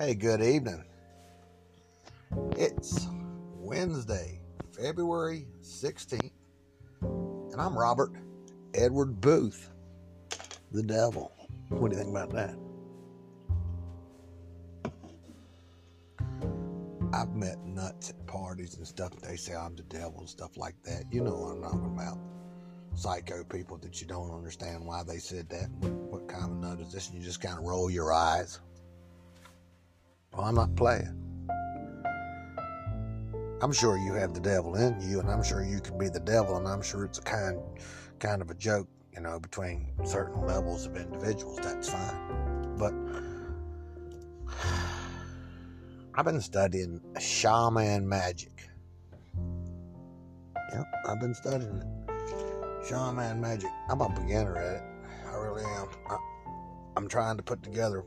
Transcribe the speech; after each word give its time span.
Hey, 0.00 0.14
good 0.14 0.40
evening. 0.40 0.82
It's 2.56 3.06
Wednesday, 3.58 4.40
February 4.72 5.46
16th, 5.62 6.30
and 7.02 7.60
I'm 7.60 7.78
Robert 7.78 8.12
Edward 8.72 9.20
Boothe, 9.20 9.60
the 10.72 10.82
devil. 10.82 11.30
What 11.68 11.90
do 11.90 11.98
you 11.98 12.02
think 12.02 12.16
about 12.16 12.30
that? 12.30 12.56
I've 17.12 17.34
met 17.36 17.62
nuts 17.66 18.08
at 18.08 18.26
parties 18.26 18.76
and 18.76 18.86
stuff. 18.86 19.12
They 19.20 19.36
say 19.36 19.54
I'm 19.54 19.76
the 19.76 19.82
devil 19.82 20.20
and 20.20 20.28
stuff 20.30 20.56
like 20.56 20.76
that. 20.84 21.12
You 21.12 21.20
know 21.20 21.34
what 21.34 21.56
I'm 21.56 21.62
talking 21.62 21.94
about. 21.94 22.16
Psycho 22.94 23.44
people 23.44 23.76
that 23.76 24.00
you 24.00 24.06
don't 24.06 24.34
understand 24.34 24.82
why 24.82 25.02
they 25.02 25.18
said 25.18 25.50
that. 25.50 25.68
What, 25.80 25.92
what 25.92 26.28
kind 26.28 26.44
of 26.44 26.56
nut 26.56 26.80
is 26.80 26.90
this? 26.90 27.10
And 27.10 27.18
you 27.18 27.22
just 27.22 27.42
kind 27.42 27.58
of 27.58 27.64
roll 27.64 27.90
your 27.90 28.14
eyes. 28.14 28.60
Well, 30.32 30.46
I'm 30.46 30.54
not 30.54 30.76
playing. 30.76 31.16
I'm 33.62 33.72
sure 33.72 33.98
you 33.98 34.14
have 34.14 34.32
the 34.32 34.40
devil 34.40 34.76
in 34.76 35.00
you, 35.00 35.20
and 35.20 35.28
I'm 35.28 35.42
sure 35.42 35.62
you 35.62 35.80
can 35.80 35.98
be 35.98 36.08
the 36.08 36.20
devil, 36.20 36.56
and 36.56 36.66
I'm 36.66 36.80
sure 36.80 37.04
it's 37.04 37.18
a 37.18 37.22
kind, 37.22 37.60
kind 38.18 38.40
of 38.40 38.50
a 38.50 38.54
joke, 38.54 38.88
you 39.12 39.20
know, 39.20 39.38
between 39.40 39.92
certain 40.04 40.46
levels 40.46 40.86
of 40.86 40.96
individuals. 40.96 41.58
That's 41.62 41.90
fine, 41.90 42.76
but 42.78 42.94
I've 46.14 46.24
been 46.24 46.40
studying 46.40 47.00
shaman 47.18 48.08
magic. 48.08 48.68
Yep, 50.72 50.84
I've 51.08 51.20
been 51.20 51.34
studying 51.34 51.76
it. 51.76 52.86
Shaman 52.88 53.40
magic. 53.40 53.70
I'm 53.90 54.00
a 54.00 54.08
beginner 54.08 54.56
at 54.56 54.76
it. 54.76 54.82
I 55.28 55.34
really 55.34 55.64
am. 55.64 55.88
I, 56.08 56.16
I'm 56.96 57.08
trying 57.08 57.36
to 57.36 57.42
put 57.42 57.62
together 57.62 58.04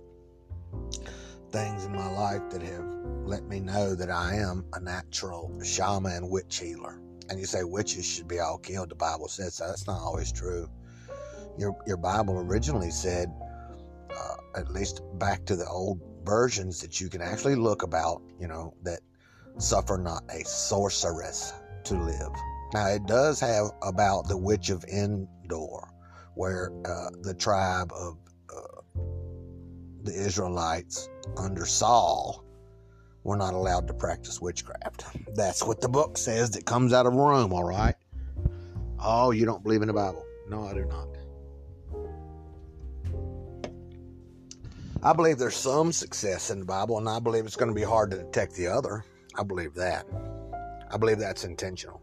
things 1.54 1.86
in 1.86 1.96
my 1.96 2.10
life 2.10 2.42
that 2.50 2.64
have 2.64 2.84
let 3.26 3.44
me 3.44 3.60
know 3.60 3.94
that 3.94 4.10
I 4.10 4.36
am 4.36 4.66
a 4.74 4.80
natural 4.80 5.52
shaman 5.64 6.28
witch 6.28 6.60
healer. 6.60 7.00
And 7.30 7.40
you 7.40 7.46
say 7.46 7.64
witches 7.64 8.06
should 8.06 8.28
be 8.28 8.40
all 8.40 8.58
killed. 8.58 8.90
The 8.90 8.96
Bible 8.96 9.28
says 9.28 9.54
so. 9.54 9.68
That's 9.68 9.88
not 9.88 10.02
always 10.02 10.32
true. 10.32 10.68
Your 11.58 11.78
your 11.86 11.98
Bible 11.98 12.40
originally 12.40 12.90
said, 12.90 13.32
uh, 14.10 14.36
at 14.60 14.72
least 14.72 15.02
back 15.20 15.46
to 15.46 15.56
the 15.56 15.68
old 15.68 16.02
versions 16.26 16.82
that 16.82 17.00
you 17.00 17.08
can 17.08 17.22
actually 17.22 17.56
look 17.56 17.84
about, 17.84 18.22
you 18.40 18.48
know, 18.48 18.74
that 18.82 19.00
suffer 19.60 19.98
not 19.98 20.24
a 20.30 20.44
sorceress 20.44 21.54
to 21.84 21.94
live. 21.94 22.32
Now 22.74 22.88
it 22.88 23.06
does 23.06 23.40
have 23.40 23.68
about 23.84 24.28
the 24.28 24.38
witch 24.38 24.72
of 24.72 24.84
Endor, 24.86 25.88
where 26.34 26.72
uh, 26.84 27.12
the 27.22 27.36
tribe 27.36 27.92
of 27.96 28.18
uh, 28.50 28.82
the 30.02 30.14
Israelites 30.14 31.10
under 31.38 31.66
Saul 31.66 32.44
were 33.24 33.38
not 33.38 33.54
allowed 33.54 33.88
to 33.88 33.94
practice 33.94 34.42
witchcraft. 34.42 35.06
That's 35.36 35.64
what 35.64 35.82
the 35.82 35.90
book 35.90 36.18
says 36.18 36.52
that 36.52 36.66
comes 36.66 36.94
out 36.94 37.06
of 37.06 37.14
Rome, 37.14 37.54
all 37.54 37.64
right? 37.64 37.96
Oh, 39.00 39.32
you 39.32 39.46
don't 39.46 39.64
believe 39.64 39.82
in 39.82 39.88
the 39.88 39.94
Bible? 39.94 40.26
No, 40.50 40.66
I 40.66 40.74
do 40.74 40.86
not. 40.86 41.08
I 45.02 45.12
believe 45.12 45.38
there's 45.38 45.56
some 45.56 45.92
success 45.92 46.50
in 46.50 46.60
the 46.60 46.66
Bible, 46.66 46.98
and 46.98 47.10
I 47.10 47.20
believe 47.20 47.46
it's 47.46 47.58
going 47.58 47.68
to 47.68 47.76
be 47.76 47.84
hard 47.84 48.12
to 48.12 48.18
detect 48.18 48.56
the 48.56 48.68
other. 48.68 49.04
I 49.36 49.44
believe 49.44 49.74
that. 49.74 50.06
I 50.90 50.98
believe 50.98 51.20
that's 51.20 51.44
intentional. 51.44 52.02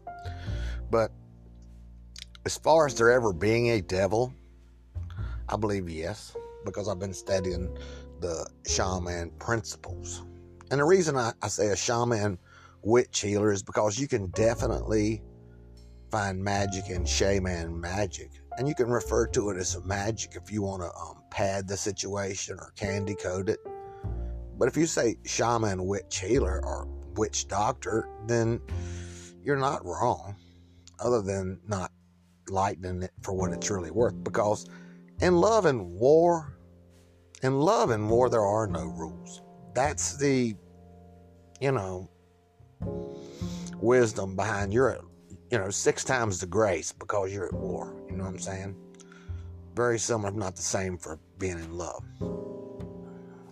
But 0.91 1.11
as 2.45 2.57
far 2.57 2.85
as 2.85 2.95
there 2.95 3.11
ever 3.11 3.33
being 3.33 3.69
a 3.71 3.81
devil, 3.81 4.33
I 5.49 5.55
believe 5.57 5.89
yes, 5.89 6.35
because 6.63 6.87
I've 6.87 6.99
been 6.99 7.13
studying 7.13 7.75
the 8.21 8.47
shaman 8.65 9.31
principles. 9.39 10.23
And 10.69 10.79
the 10.79 10.85
reason 10.85 11.17
I, 11.17 11.33
I 11.41 11.47
say 11.47 11.67
a 11.67 11.75
shaman 11.75 12.37
witch 12.83 13.19
healer 13.19 13.51
is 13.51 13.63
because 13.63 13.99
you 13.99 14.07
can 14.07 14.27
definitely 14.27 15.21
find 16.09 16.43
magic 16.43 16.89
in 16.89 17.05
shaman 17.05 17.79
magic. 17.79 18.31
And 18.57 18.67
you 18.67 18.75
can 18.75 18.89
refer 18.89 19.27
to 19.27 19.49
it 19.49 19.57
as 19.57 19.81
magic 19.83 20.35
if 20.35 20.51
you 20.51 20.61
want 20.61 20.81
to 20.83 20.89
um, 20.93 21.23
pad 21.29 21.67
the 21.67 21.77
situation 21.77 22.57
or 22.59 22.71
candy 22.75 23.15
coat 23.15 23.49
it. 23.49 23.59
But 24.57 24.67
if 24.67 24.77
you 24.77 24.85
say 24.85 25.15
shaman 25.25 25.85
witch 25.85 26.19
healer 26.19 26.61
or 26.63 26.87
witch 27.15 27.47
doctor, 27.47 28.07
then 28.27 28.61
you're 29.43 29.57
not 29.57 29.85
wrong, 29.85 30.35
other 30.99 31.21
than 31.21 31.59
not 31.67 31.91
lightening 32.49 33.03
it 33.03 33.11
for 33.21 33.33
what 33.33 33.51
it's 33.51 33.69
really 33.69 33.91
worth. 33.91 34.23
Because 34.23 34.67
in 35.21 35.37
love 35.37 35.65
and 35.65 35.91
war, 35.91 36.57
in 37.43 37.59
love 37.59 37.89
and 37.89 38.09
war, 38.09 38.29
there 38.29 38.45
are 38.45 38.67
no 38.67 38.85
rules. 38.85 39.41
That's 39.73 40.17
the, 40.17 40.55
you 41.59 41.71
know, 41.71 42.09
wisdom 43.77 44.35
behind 44.35 44.73
your, 44.73 44.99
you 45.49 45.57
know, 45.57 45.69
six 45.69 46.03
times 46.03 46.39
the 46.39 46.45
grace 46.45 46.91
because 46.91 47.33
you're 47.33 47.47
at 47.47 47.53
war. 47.53 47.95
You 48.09 48.17
know 48.17 48.25
what 48.25 48.31
I'm 48.31 48.39
saying? 48.39 48.75
Very 49.75 49.97
similar, 49.97 50.29
if 50.29 50.35
not 50.35 50.55
the 50.55 50.61
same, 50.61 50.97
for 50.97 51.19
being 51.39 51.57
in 51.57 51.77
love. 51.77 52.03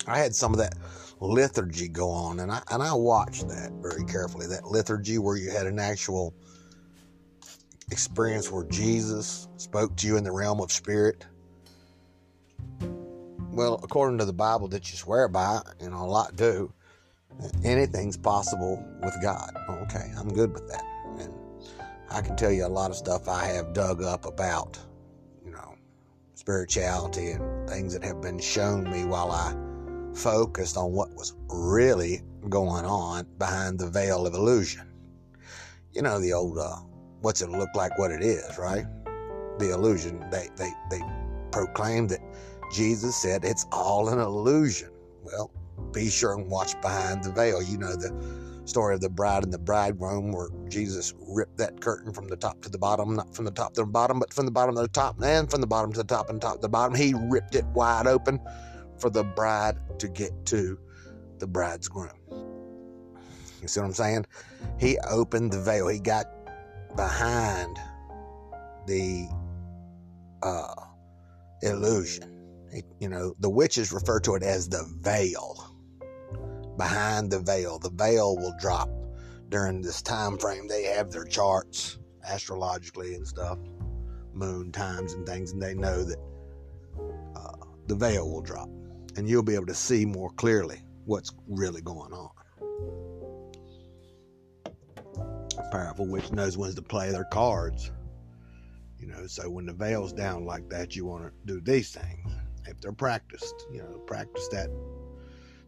I 0.07 0.17
had 0.17 0.35
some 0.35 0.53
of 0.53 0.59
that 0.59 0.75
liturgy 1.19 1.87
go 1.87 2.09
on, 2.09 2.39
and 2.39 2.51
I 2.51 2.61
and 2.71 2.81
I 2.81 2.93
watched 2.93 3.47
that 3.47 3.71
very 3.81 4.03
carefully. 4.05 4.47
That 4.47 4.65
liturgy 4.65 5.17
where 5.17 5.37
you 5.37 5.51
had 5.51 5.67
an 5.67 5.79
actual 5.79 6.33
experience 7.91 8.51
where 8.51 8.65
Jesus 8.65 9.47
spoke 9.57 9.95
to 9.97 10.07
you 10.07 10.17
in 10.17 10.23
the 10.23 10.31
realm 10.31 10.61
of 10.61 10.71
spirit 10.71 11.25
well, 13.59 13.77
according 13.83 14.17
to 14.17 14.23
the 14.23 14.31
Bible 14.31 14.69
that 14.69 14.89
you 14.89 14.95
swear 14.97 15.27
by, 15.27 15.61
and 15.81 15.93
a 15.93 15.97
lot 15.97 16.37
do, 16.37 16.71
anything's 17.65 18.15
possible 18.15 18.81
with 19.03 19.13
God. 19.21 19.51
Okay, 19.69 20.13
I'm 20.17 20.29
good 20.29 20.53
with 20.53 20.65
that. 20.69 20.81
And 21.19 21.33
I 22.09 22.21
can 22.21 22.37
tell 22.37 22.53
you 22.53 22.65
a 22.65 22.67
lot 22.67 22.89
of 22.89 22.95
stuff 22.95 23.27
I 23.27 23.47
have 23.47 23.73
dug 23.73 24.01
up 24.01 24.25
about, 24.25 24.79
you 25.43 25.51
know, 25.51 25.75
spirituality 26.35 27.31
and 27.31 27.69
things 27.69 27.91
that 27.91 28.01
have 28.01 28.21
been 28.21 28.39
shown 28.39 28.89
me 28.89 29.03
while 29.03 29.29
I 29.29 29.53
focused 30.15 30.77
on 30.77 30.93
what 30.93 31.13
was 31.13 31.35
really 31.49 32.21
going 32.47 32.85
on 32.85 33.27
behind 33.39 33.77
the 33.77 33.89
veil 33.89 34.25
of 34.25 34.35
illusion. 34.35 34.87
You 35.91 36.01
know, 36.01 36.17
the 36.21 36.31
old, 36.31 36.57
uh, 36.57 36.77
what's 37.19 37.41
it 37.41 37.49
look 37.49 37.75
like 37.75 37.99
what 37.99 38.11
it 38.11 38.21
is, 38.21 38.57
right? 38.57 38.85
The 39.57 39.73
illusion. 39.73 40.23
They, 40.31 40.47
they, 40.55 40.71
they 40.89 41.01
proclaim 41.51 42.07
that 42.07 42.21
Jesus 42.71 43.15
said 43.15 43.43
it's 43.43 43.65
all 43.71 44.09
an 44.09 44.19
illusion. 44.19 44.89
Well, 45.23 45.51
be 45.91 46.09
sure 46.09 46.33
and 46.33 46.49
watch 46.49 46.79
behind 46.81 47.23
the 47.23 47.31
veil. 47.31 47.61
You 47.61 47.77
know 47.77 47.95
the 47.95 48.13
story 48.65 48.93
of 48.93 49.01
the 49.01 49.09
bride 49.09 49.43
and 49.43 49.51
the 49.51 49.59
bridegroom 49.59 50.31
where 50.31 50.49
Jesus 50.67 51.13
ripped 51.19 51.57
that 51.57 51.81
curtain 51.81 52.13
from 52.13 52.27
the 52.27 52.37
top 52.37 52.61
to 52.61 52.69
the 52.69 52.77
bottom, 52.77 53.15
not 53.15 53.33
from 53.33 53.45
the 53.45 53.51
top 53.51 53.73
to 53.73 53.81
the 53.81 53.87
bottom, 53.87 54.19
but 54.19 54.33
from 54.33 54.45
the 54.45 54.51
bottom 54.51 54.75
to 54.75 54.81
the 54.81 54.87
top, 54.87 55.21
and 55.23 55.49
from 55.49 55.61
the 55.61 55.67
bottom 55.67 55.91
to 55.91 55.97
the 55.97 56.03
top 56.03 56.29
and 56.29 56.41
top 56.41 56.55
to 56.55 56.61
the 56.61 56.69
bottom. 56.69 56.95
He 56.95 57.13
ripped 57.15 57.55
it 57.55 57.65
wide 57.67 58.07
open 58.07 58.39
for 58.99 59.09
the 59.09 59.23
bride 59.23 59.77
to 59.99 60.07
get 60.07 60.31
to 60.47 60.77
the 61.39 61.47
bride's 61.47 61.87
groom. 61.87 62.11
You 63.61 63.67
see 63.67 63.79
what 63.79 63.87
I'm 63.87 63.93
saying? 63.93 64.25
He 64.79 64.97
opened 65.09 65.51
the 65.51 65.61
veil. 65.61 65.87
He 65.87 65.99
got 65.99 66.25
behind 66.95 67.77
the 68.87 69.27
uh, 70.43 70.73
illusion 71.61 72.38
you 72.99 73.09
know, 73.09 73.33
the 73.39 73.49
witches 73.49 73.91
refer 73.91 74.19
to 74.21 74.35
it 74.35 74.43
as 74.43 74.69
the 74.69 74.85
veil. 74.99 75.75
Behind 76.77 77.31
the 77.31 77.39
veil, 77.39 77.79
the 77.79 77.89
veil 77.89 78.37
will 78.37 78.53
drop 78.59 78.89
during 79.49 79.81
this 79.81 80.01
time 80.01 80.37
frame. 80.37 80.67
They 80.67 80.83
have 80.83 81.11
their 81.11 81.25
charts 81.25 81.97
astrologically 82.27 83.15
and 83.15 83.27
stuff, 83.27 83.57
moon 84.33 84.71
times 84.71 85.13
and 85.13 85.25
things, 85.25 85.51
and 85.51 85.61
they 85.61 85.73
know 85.73 86.03
that 86.03 86.19
uh, 87.35 87.65
the 87.87 87.95
veil 87.95 88.29
will 88.29 88.41
drop, 88.41 88.69
and 89.17 89.27
you'll 89.27 89.43
be 89.43 89.55
able 89.55 89.65
to 89.65 89.75
see 89.75 90.05
more 90.05 90.29
clearly 90.31 90.81
what's 91.05 91.33
really 91.47 91.81
going 91.81 92.13
on. 92.13 92.29
A 95.57 95.69
powerful 95.71 96.07
witch 96.07 96.31
knows 96.31 96.57
when 96.57 96.73
to 96.75 96.81
play 96.81 97.11
their 97.11 97.25
cards. 97.25 97.91
You 98.97 99.07
know, 99.07 99.27
so 99.27 99.49
when 99.49 99.65
the 99.65 99.73
veil's 99.73 100.13
down 100.13 100.45
like 100.45 100.69
that, 100.69 100.95
you 100.95 101.05
want 101.05 101.23
to 101.23 101.31
do 101.45 101.61
these 101.61 101.91
things 101.91 102.28
if 102.67 102.79
they're 102.81 102.91
practiced, 102.91 103.65
you 103.71 103.79
know, 103.79 103.99
practice 104.05 104.47
that 104.49 104.69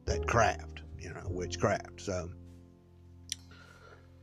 that 0.05 0.27
craft, 0.27 0.81
you 0.97 1.09
know, 1.13 1.23
witchcraft. 1.25 2.01
So 2.01 2.29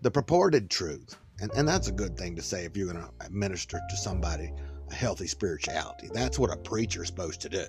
the 0.02 0.10
purported 0.10 0.70
truth, 0.70 1.16
and, 1.40 1.50
and 1.54 1.68
that's 1.68 1.88
a 1.88 1.92
good 1.92 2.16
thing 2.16 2.36
to 2.36 2.42
say 2.42 2.64
if 2.64 2.76
you're 2.76 2.92
going 2.92 3.04
to 3.04 3.30
minister 3.30 3.80
to 3.88 3.96
somebody 3.96 4.52
a 4.90 4.94
healthy 4.94 5.26
spirituality. 5.26 6.08
That's 6.12 6.38
what 6.38 6.52
a 6.52 6.56
preacher's 6.56 7.08
supposed 7.08 7.40
to 7.42 7.48
do. 7.48 7.64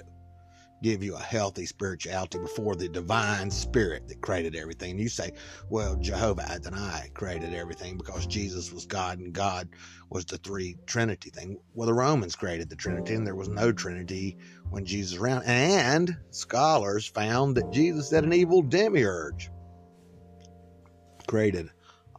Give 0.82 1.04
you 1.04 1.16
a 1.16 1.20
healthy 1.20 1.66
spirituality 1.66 2.40
before 2.40 2.76
the 2.76 2.88
divine 2.88 3.52
spirit 3.52 4.08
that 4.08 4.22
created 4.22 4.56
everything. 4.56 4.98
You 4.98 5.10
say, 5.10 5.32
well, 5.70 5.96
Jehovah 5.96 6.50
Adonai 6.50 7.12
created 7.14 7.54
everything 7.54 7.98
because 7.98 8.26
Jesus 8.28 8.72
was 8.72 8.86
God 8.86 9.20
and 9.20 9.34
God 9.34 9.70
was 10.10 10.26
the 10.26 10.38
three 10.38 10.78
Trinity 10.86 11.30
thing. 11.30 11.60
Well, 11.74 11.88
the 11.88 11.94
Romans 11.94 12.36
created 12.36 12.70
the 12.70 12.76
Trinity 12.76 13.14
and 13.14 13.28
there 13.28 13.36
was 13.36 13.50
no 13.50 13.72
Trinity 13.72 14.38
when 14.70 14.86
Jesus 14.86 15.14
was 15.14 15.22
around. 15.22 15.44
And 15.46 16.18
scholars 16.32 17.08
found 17.08 17.58
that 17.58 17.72
Jesus 17.72 18.12
had 18.12 18.24
an 18.24 18.34
evil 18.34 18.62
demiurge 18.62 19.50
created 21.28 21.70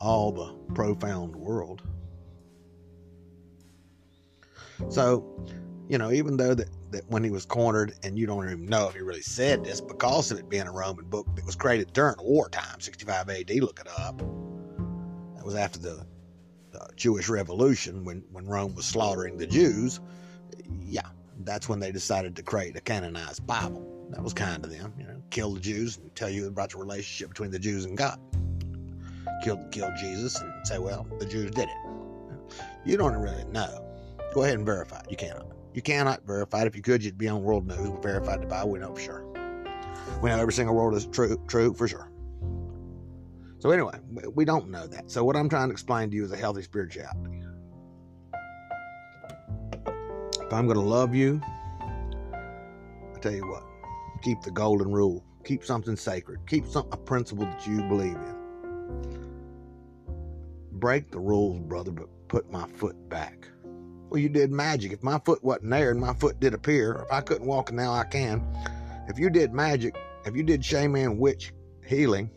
all 0.01 0.33
the 0.33 0.55
profound 0.75 1.35
world. 1.35 1.83
So, 4.89 5.47
you 5.89 5.99
know, 5.99 6.13
even 6.13 6.37
though 6.37 6.55
that, 6.55 6.69
that 6.91 7.09
when 7.09 7.23
he 7.25 7.31
was 7.31 7.45
cornered, 7.45 7.95
and 8.03 8.19
you 8.19 8.27
don't 8.27 8.45
even 8.45 8.67
know 8.67 8.89
if 8.89 8.95
he 8.95 9.01
really 9.01 9.23
said 9.23 9.65
this 9.65 9.81
because 9.81 10.31
of 10.31 10.39
it 10.39 10.49
being 10.49 10.67
a 10.67 10.73
Roman 10.73 11.05
book 11.05 11.27
that 11.35 11.45
was 11.45 11.55
created 11.55 11.93
during 11.93 12.17
wartime, 12.21 12.81
65 12.81 13.29
AD, 13.29 13.51
look 13.61 13.81
it 13.81 13.89
up. 13.99 14.19
That 15.37 15.45
was 15.45 15.55
after 15.55 15.79
the, 15.79 16.07
the 16.73 16.89
Jewish 16.97 17.29
Revolution 17.29 18.05
when, 18.05 18.23
when 18.33 18.47
Rome 18.47 18.75
was 18.75 18.87
slaughtering 18.87 19.37
the 19.37 19.47
Jews. 19.47 20.01
Yeah, 20.83 21.09
that's 21.45 21.69
when 21.69 21.81
they 21.81 21.93
decided 21.93 22.37
to 22.37 22.43
create 22.43 22.77
a 22.77 22.81
canonized 22.81 23.47
Bible. 23.47 23.87
That 24.11 24.23
was 24.23 24.35
kind 24.35 24.65
of 24.65 24.71
them, 24.71 24.93
you 24.99 25.07
know, 25.07 25.23
kill 25.31 25.53
the 25.55 25.61
Jews 25.61 25.99
and 25.99 26.15
tell 26.17 26.29
you 26.31 26.49
about 26.49 26.71
the 26.71 26.79
relationship 26.79 27.29
between 27.29 27.51
the 27.51 27.59
Jews 27.59 27.85
and 27.85 27.97
God. 27.97 28.19
Kill, 29.43 29.57
kill 29.71 29.91
Jesus 29.99 30.41
and 30.41 30.53
say, 30.67 30.79
well, 30.79 31.07
the 31.19 31.27
Jews 31.27 31.53
did 31.53 31.69
it. 31.69 32.57
You 32.85 32.97
don't 32.97 33.17
really 33.17 33.45
know. 33.45 33.87
Go 34.35 34.43
ahead 34.43 34.57
and 34.57 34.67
verify 34.67 34.99
it. 34.99 35.07
You 35.11 35.17
cannot. 35.17 35.47
You 35.75 35.83
cannot 35.83 36.27
verify 36.27 36.63
it. 36.63 36.67
If 36.67 36.77
you 36.77 36.83
could, 36.83 37.05
you'd 37.05 37.19
be 37.19 37.29
on 37.29 37.43
world 37.43 37.67
news. 37.67 37.79
We 37.79 38.01
verified 38.01 38.43
the 38.43 38.47
Bible. 38.47 38.71
We 38.71 38.79
know 38.81 38.95
for 38.95 39.01
sure. 39.01 39.25
We 40.21 40.31
know 40.31 40.39
every 40.39 40.53
single 40.53 40.75
word 40.75 40.95
is 40.95 41.07
true, 41.07 41.41
true 41.47 41.73
for 41.75 41.87
sure. 41.87 42.11
So 43.59 43.71
anyway, 43.71 43.99
we 44.35 44.45
don't 44.45 44.71
know 44.71 44.87
that. 44.87 45.11
So 45.11 45.23
what 45.23 45.37
I'm 45.37 45.49
trying 45.49 45.69
to 45.69 45.73
explain 45.73 46.11
to 46.11 46.17
you 46.17 46.25
is 46.25 46.33
a 46.33 46.37
healthy 46.37 46.63
spirituality. 46.63 47.43
If 50.41 50.53
I'm 50.53 50.67
going 50.67 50.79
to 50.79 50.85
love 50.85 51.15
you, 51.15 51.41
I 52.33 53.19
tell 53.21 53.33
you 53.33 53.47
what, 53.47 53.63
keep 54.23 54.41
the 54.43 54.51
golden 54.51 54.91
rule. 54.91 55.25
Keep 55.45 55.65
something 55.65 55.97
sacred. 55.97 56.41
Keep 56.47 56.67
some 56.67 56.87
a 56.93 56.97
principle 56.97 57.45
that 57.45 57.67
you 57.67 57.83
believe 57.83 58.17
in. 58.17 58.37
Break 60.73 61.11
the 61.11 61.21
rules, 61.21 61.61
brother, 61.61 61.93
but 61.93 62.09
put 62.29 62.51
my 62.51 62.67
foot 62.67 63.09
back. 63.09 63.49
Well, 64.11 64.19
you 64.19 64.29
did 64.29 64.51
magic. 64.51 64.93
If 64.93 65.05
my 65.05 65.21
foot 65.21 65.43
wasn't 65.45 65.71
there 65.71 65.93
and 65.93 66.01
my 66.01 66.13
foot 66.15 66.41
did 66.41 66.53
appear, 66.53 67.05
if 67.07 67.13
I 67.13 67.21
couldn't 67.21 67.47
walk 67.47 67.71
and 67.71 67.77
now 67.77 67.93
I 67.93 68.03
can, 68.03 68.45
if 69.07 69.21
you 69.21 69.31
did 69.31 69.55
magic, 69.55 69.97
if 70.27 70.35
you 70.35 70.43
did 70.43 70.65
shaman 70.65 71.17
witch 71.17 71.53
healing, 71.87 72.29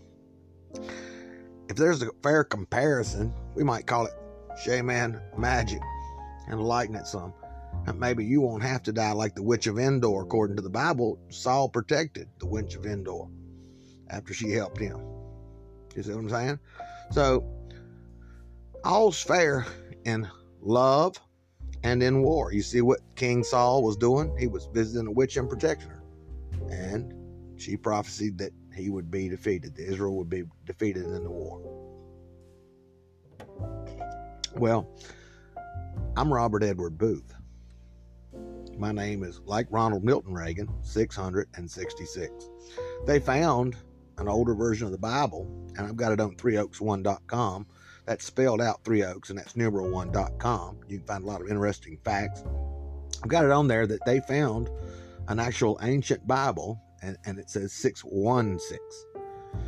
if 1.68 1.76
there's 1.76 2.04
a 2.04 2.12
fair 2.22 2.44
comparison, 2.44 3.34
we 3.56 3.64
might 3.64 3.88
call 3.88 4.06
it 4.06 4.14
shaman 4.64 5.20
magic 5.36 5.82
and 6.48 6.62
lighten 6.62 6.94
it 6.94 7.08
some. 7.08 7.34
And 7.88 8.00
maybe 8.00 8.24
you 8.24 8.40
won't 8.42 8.62
have 8.62 8.84
to 8.84 8.94
die 8.94 9.14
like 9.14 9.34
the 9.34 9.42
witch 9.42 9.66
of 9.66 9.80
Endor, 9.80 10.22
according 10.22 10.58
to 10.58 10.62
the 10.62 10.70
Bible. 10.70 11.18
Saul 11.30 11.70
protected 11.70 12.30
the 12.38 12.46
witch 12.46 12.76
of 12.76 12.86
Endor 12.86 13.26
after 14.12 14.32
she 14.32 14.52
helped 14.52 14.80
him. 14.80 15.02
You 15.96 16.04
see 16.04 16.12
what 16.12 16.20
I'm 16.20 16.30
saying? 16.30 16.60
So, 17.10 17.44
all's 18.84 19.24
fair 19.24 19.66
in 20.06 20.30
love 20.62 21.20
and 21.84 22.02
in 22.02 22.22
war. 22.22 22.54
You 22.54 22.62
see 22.62 22.82
what 22.82 23.02
King 23.16 23.44
Saul 23.44 23.84
was 23.84 23.98
doing? 23.98 24.36
He 24.38 24.48
was 24.48 24.68
visiting 24.74 25.08
a 25.08 25.12
witch 25.12 25.38
and 25.38 25.50
protecting 25.50 25.90
her. 25.90 26.04
And 26.70 27.14
she 27.60 27.78
prophesied 27.78 28.38
that 28.40 28.52
he 28.76 28.90
would 28.90 29.12
be 29.12 29.30
defeated, 29.30 29.76
that 29.76 29.88
Israel 29.88 30.16
would 30.18 30.30
be 30.30 30.44
defeated 30.66 31.04
in 31.04 31.24
the 31.24 31.30
war. 31.30 31.62
Well, 34.56 34.90
I'm 36.16 36.34
Robert 36.34 36.64
Edward 36.64 36.98
Boothe. 36.98 37.32
My 38.78 38.92
name 38.92 39.24
is, 39.24 39.40
like 39.46 39.68
Ronald 39.70 40.04
Wilson 40.04 40.34
Reagan, 40.34 40.70
666. 40.82 42.50
They 43.06 43.20
found 43.20 43.76
an 44.18 44.28
older 44.28 44.56
version 44.56 44.86
of 44.86 44.92
the 44.92 44.98
Bible, 44.98 45.48
and 45.78 45.86
I've 45.86 45.98
got 45.98 46.12
it 46.12 46.20
on 46.20 46.36
3oaks1.com 46.36 47.68
that's 48.06 48.26
spelled 48.26 48.62
out 48.62 48.84
Three 48.84 49.04
Oaks, 49.04 49.30
and 49.30 49.40
that's 49.40 49.54
numeral1.com. 49.54 50.80
You 50.88 50.98
can 50.98 51.08
find 51.08 51.24
a 51.24 51.28
lot 51.28 51.42
of 51.42 51.48
interesting 51.48 51.98
facts. 52.04 52.44
I've 53.24 53.30
got 53.30 53.46
it 53.46 53.52
on 53.52 53.68
there 53.68 53.88
that 53.88 54.06
they 54.06 54.20
found 54.22 54.70
an 55.28 55.40
actual 55.40 55.80
ancient 55.82 56.28
Bible, 56.28 56.82
and, 57.02 57.18
and 57.26 57.40
it 57.40 57.50
says 57.50 57.72
616. 57.74 58.80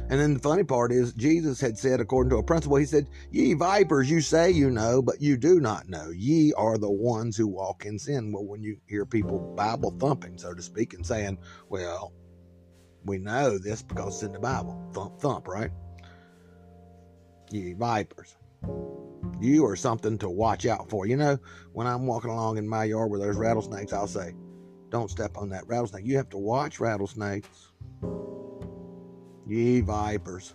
And 0.09 0.19
then 0.19 0.33
the 0.33 0.39
funny 0.39 0.63
part 0.63 0.91
is, 0.91 1.13
Jesus 1.13 1.59
had 1.59 1.77
said, 1.77 1.99
according 1.99 2.29
to 2.31 2.37
a 2.37 2.43
principle, 2.43 2.77
He 2.77 2.85
said, 2.85 3.09
Ye 3.31 3.53
vipers, 3.53 4.09
you 4.09 4.21
say 4.21 4.51
you 4.51 4.69
know, 4.69 5.01
but 5.01 5.21
you 5.21 5.37
do 5.37 5.59
not 5.59 5.89
know. 5.89 6.09
Ye 6.09 6.53
are 6.53 6.77
the 6.77 6.91
ones 6.91 7.37
who 7.37 7.47
walk 7.47 7.85
in 7.85 7.97
sin. 7.97 8.31
Well, 8.31 8.45
when 8.45 8.61
you 8.61 8.77
hear 8.87 9.05
people 9.05 9.39
Bible 9.55 9.95
thumping, 9.99 10.37
so 10.37 10.53
to 10.53 10.61
speak, 10.61 10.93
and 10.93 11.05
saying, 11.05 11.39
Well, 11.69 12.13
we 13.03 13.17
know 13.17 13.57
this 13.57 13.81
because 13.81 14.15
it's 14.15 14.23
in 14.23 14.31
the 14.31 14.39
Bible. 14.39 14.79
Thump, 14.93 15.19
thump, 15.19 15.47
right? 15.47 15.71
Ye 17.51 17.73
vipers. 17.73 18.35
You 19.39 19.65
are 19.65 19.75
something 19.75 20.17
to 20.19 20.29
watch 20.29 20.65
out 20.65 20.89
for. 20.89 21.05
You 21.05 21.17
know, 21.17 21.37
when 21.73 21.87
I'm 21.87 22.07
walking 22.07 22.31
along 22.31 22.57
in 22.57 22.67
my 22.67 22.85
yard 22.85 23.11
where 23.11 23.19
there's 23.19 23.37
rattlesnakes, 23.37 23.93
I'll 23.93 24.07
say, 24.07 24.33
Don't 24.89 25.11
step 25.11 25.37
on 25.37 25.49
that 25.49 25.67
rattlesnake. 25.67 26.05
You 26.05 26.17
have 26.17 26.29
to 26.29 26.37
watch 26.37 26.79
rattlesnakes. 26.79 27.71
Ye 29.47 29.81
vipers. 29.81 30.53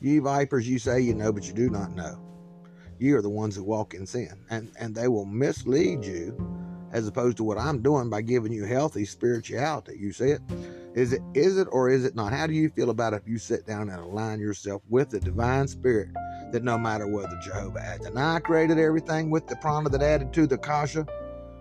Ye 0.00 0.18
vipers, 0.18 0.68
you 0.68 0.78
say 0.78 1.00
you 1.00 1.14
know, 1.14 1.32
but 1.32 1.46
you 1.46 1.52
do 1.52 1.70
not 1.70 1.94
know. 1.94 2.18
You 2.98 3.16
are 3.16 3.22
the 3.22 3.30
ones 3.30 3.56
who 3.56 3.64
walk 3.64 3.94
in 3.94 4.06
sin, 4.06 4.44
and, 4.50 4.72
and 4.78 4.94
they 4.94 5.08
will 5.08 5.24
mislead 5.24 6.04
you 6.04 6.49
as 6.92 7.06
opposed 7.06 7.36
to 7.38 7.44
what 7.44 7.58
I'm 7.58 7.82
doing 7.82 8.10
by 8.10 8.22
giving 8.22 8.52
you 8.52 8.64
healthy 8.64 9.04
spirituality. 9.04 9.96
You 9.98 10.12
see 10.12 10.30
it? 10.30 10.40
Is 10.94 11.12
it 11.12 11.22
is 11.34 11.56
it 11.56 11.68
or 11.70 11.88
is 11.88 12.04
it 12.04 12.16
not? 12.16 12.32
How 12.32 12.46
do 12.46 12.52
you 12.52 12.68
feel 12.68 12.90
about 12.90 13.14
if 13.14 13.22
you 13.26 13.38
sit 13.38 13.66
down 13.66 13.88
and 13.90 14.00
align 14.00 14.40
yourself 14.40 14.82
with 14.88 15.10
the 15.10 15.20
divine 15.20 15.68
spirit 15.68 16.08
that 16.52 16.64
no 16.64 16.76
matter 16.76 17.06
whether 17.06 17.38
Jehovah 17.42 17.80
Adonai 17.80 18.40
created 18.40 18.78
everything 18.78 19.30
with 19.30 19.46
the 19.46 19.56
prana 19.56 19.88
that 19.88 20.02
added 20.02 20.32
to 20.32 20.46
the 20.46 20.56
Akasha, 20.56 21.06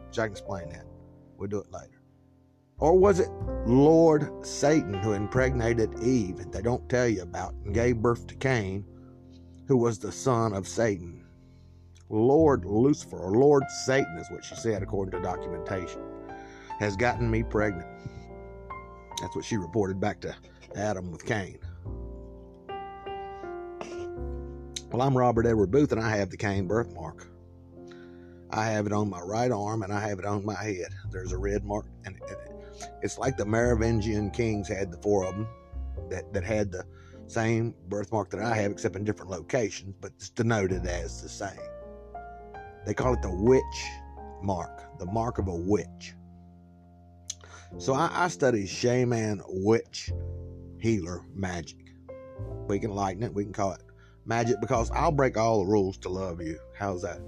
which 0.07 0.17
I 0.17 0.23
can 0.23 0.31
explain 0.31 0.69
that. 0.69 0.85
We'll 1.37 1.49
do 1.49 1.59
it 1.59 1.71
later. 1.71 2.01
Or 2.79 2.97
was 2.97 3.19
it 3.19 3.29
Lord 3.65 4.31
Satan 4.45 4.93
who 4.95 5.13
impregnated 5.13 6.01
Eve, 6.01 6.37
that 6.37 6.51
they 6.51 6.61
don't 6.61 6.87
tell 6.89 7.07
you 7.07 7.21
about, 7.21 7.53
and 7.65 7.73
gave 7.73 7.97
birth 7.97 8.25
to 8.27 8.35
Cain, 8.35 8.85
who 9.67 9.77
was 9.77 9.99
the 9.99 10.11
son 10.11 10.53
of 10.53 10.67
Satan? 10.67 11.18
Lord 12.09 12.65
Lucifer, 12.65 13.17
or 13.17 13.31
Lord 13.31 13.63
Satan 13.85 14.17
is 14.17 14.29
what 14.31 14.43
she 14.43 14.55
said 14.55 14.81
according 14.81 15.11
to 15.11 15.23
documentation, 15.23 16.01
has 16.79 16.95
gotten 16.95 17.29
me 17.29 17.43
pregnant. 17.43 17.87
That's 19.21 19.35
what 19.35 19.45
she 19.45 19.57
reported 19.57 19.99
back 19.99 20.19
to 20.21 20.35
Adam 20.75 21.11
with 21.11 21.25
Cain. 21.25 21.59
Well, 24.91 25.03
I'm 25.03 25.15
Robert 25.15 25.45
Edward 25.45 25.69
Boothe, 25.69 25.91
and 25.91 26.01
I 26.01 26.17
have 26.17 26.31
the 26.31 26.37
Cain 26.37 26.67
birthmark. 26.67 27.27
I 28.49 28.65
have 28.65 28.87
it 28.87 28.93
on 28.93 29.07
my 29.07 29.21
right 29.21 29.51
arm, 29.51 29.83
and 29.83 29.93
I 29.93 29.99
have 30.07 30.17
it 30.17 30.25
on 30.25 30.43
my 30.43 30.55
head. 30.55 30.87
There's 31.11 31.31
a 31.31 31.37
red 31.37 31.63
mark, 31.63 31.85
and 32.05 32.19
it's 33.03 33.19
like 33.19 33.37
the 33.37 33.45
Merovingian 33.45 34.31
kings 34.31 34.67
had 34.67 34.91
the 34.91 34.97
four 34.97 35.25
of 35.25 35.35
them 35.35 35.47
that, 36.09 36.33
that 36.33 36.43
had 36.43 36.71
the 36.71 36.85
same 37.27 37.75
birthmark 37.87 38.31
that 38.31 38.41
I 38.41 38.55
have, 38.55 38.71
except 38.71 38.95
in 38.95 39.03
different 39.03 39.29
locations, 39.29 39.93
but 40.01 40.11
it's 40.15 40.31
denoted 40.31 40.87
as 40.87 41.21
the 41.21 41.29
same. 41.29 41.59
They 42.89 42.95
call 42.95 43.13
it 43.13 43.21
the 43.21 43.29
witch 43.29 43.85
mark, 44.41 44.97
the 44.97 45.05
mark 45.05 45.37
of 45.37 45.47
a 45.47 45.55
witch. 45.55 46.15
So 47.77 47.93
I, 47.93 48.09
I 48.11 48.29
study 48.29 48.65
shaman, 48.65 49.43
witch, 49.47 50.09
healer, 50.79 51.21
magic. 51.35 51.93
We 52.67 52.79
can 52.79 52.89
lighten 52.89 53.21
it. 53.21 53.31
We 53.31 53.43
can 53.43 53.53
call 53.53 53.73
it 53.73 53.83
magic 54.25 54.59
because 54.59 54.89
I'll 54.89 55.11
break 55.11 55.37
all 55.37 55.63
the 55.63 55.69
rules 55.69 55.99
to 55.99 56.09
love 56.09 56.41
you. 56.41 56.57
How's 56.75 57.03
that? 57.03 57.21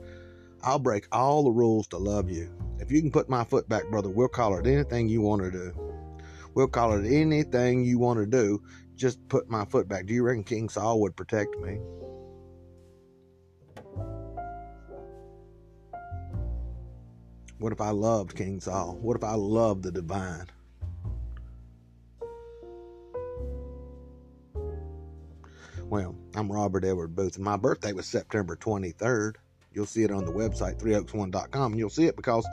I'll 0.63 0.79
break 0.79 1.05
all 1.11 1.43
the 1.43 1.51
rules 1.51 1.85
to 1.89 1.97
love 1.99 2.27
you. 2.27 2.51
If 2.79 2.91
you 2.91 2.99
can 2.99 3.11
put 3.11 3.29
my 3.29 3.43
foot 3.43 3.69
back, 3.69 3.87
brother, 3.91 4.09
we'll 4.09 4.29
call 4.29 4.57
it 4.57 4.65
anything 4.65 5.09
you 5.09 5.21
want 5.21 5.43
to 5.43 5.51
do. 5.51 5.73
We'll 6.55 6.69
call 6.69 6.93
it 6.93 7.05
anything 7.05 7.83
you 7.83 7.99
want 7.99 8.17
to 8.17 8.25
do. 8.25 8.63
Just 8.95 9.19
put 9.29 9.47
my 9.47 9.65
foot 9.65 9.87
back. 9.87 10.07
Do 10.07 10.15
you 10.15 10.23
reckon 10.23 10.43
King 10.43 10.69
Saul 10.69 11.01
would 11.01 11.15
protect 11.15 11.55
me? 11.59 11.77
What 17.61 17.71
if 17.71 17.79
I 17.79 17.91
loved 17.91 18.35
King 18.35 18.59
Saul? 18.59 18.97
What 19.03 19.15
if 19.15 19.23
I 19.23 19.35
loved 19.35 19.83
the 19.83 19.91
divine? 19.91 20.47
Well, 25.83 26.15
I'm 26.33 26.51
Robert 26.51 26.83
Edward 26.83 27.15
Boothe, 27.15 27.35
and 27.35 27.45
my 27.45 27.57
birthday 27.57 27.93
was 27.93 28.07
September 28.07 28.55
23rd. 28.55 29.35
You'll 29.75 29.85
see 29.85 30.01
it 30.01 30.09
on 30.09 30.25
the 30.25 30.31
website, 30.31 30.79
3oaks1.com, 30.79 31.73
and 31.73 31.77
you'll 31.77 31.91
see 31.91 32.05
it 32.05 32.15
because 32.15 32.47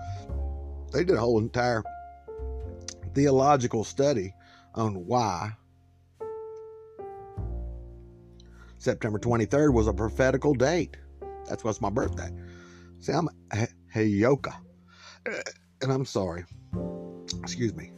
they 0.92 1.04
did 1.04 1.16
a 1.16 1.20
whole 1.20 1.38
entire 1.38 1.82
theological 3.14 3.84
study 3.84 4.34
on 4.74 5.06
why 5.06 5.52
September 8.76 9.18
23rd 9.18 9.72
was 9.72 9.86
a 9.86 9.94
prophetical 9.94 10.52
date. 10.52 10.98
That's 11.48 11.64
what's 11.64 11.80
my 11.80 11.88
birthday. 11.88 12.30
See, 13.00 13.14
I'm 13.14 13.30
Heyoka. 13.94 14.67
And 15.82 15.92
I'm 15.92 16.04
sorry. 16.04 16.44
Excuse 17.42 17.74
me. 17.74 17.92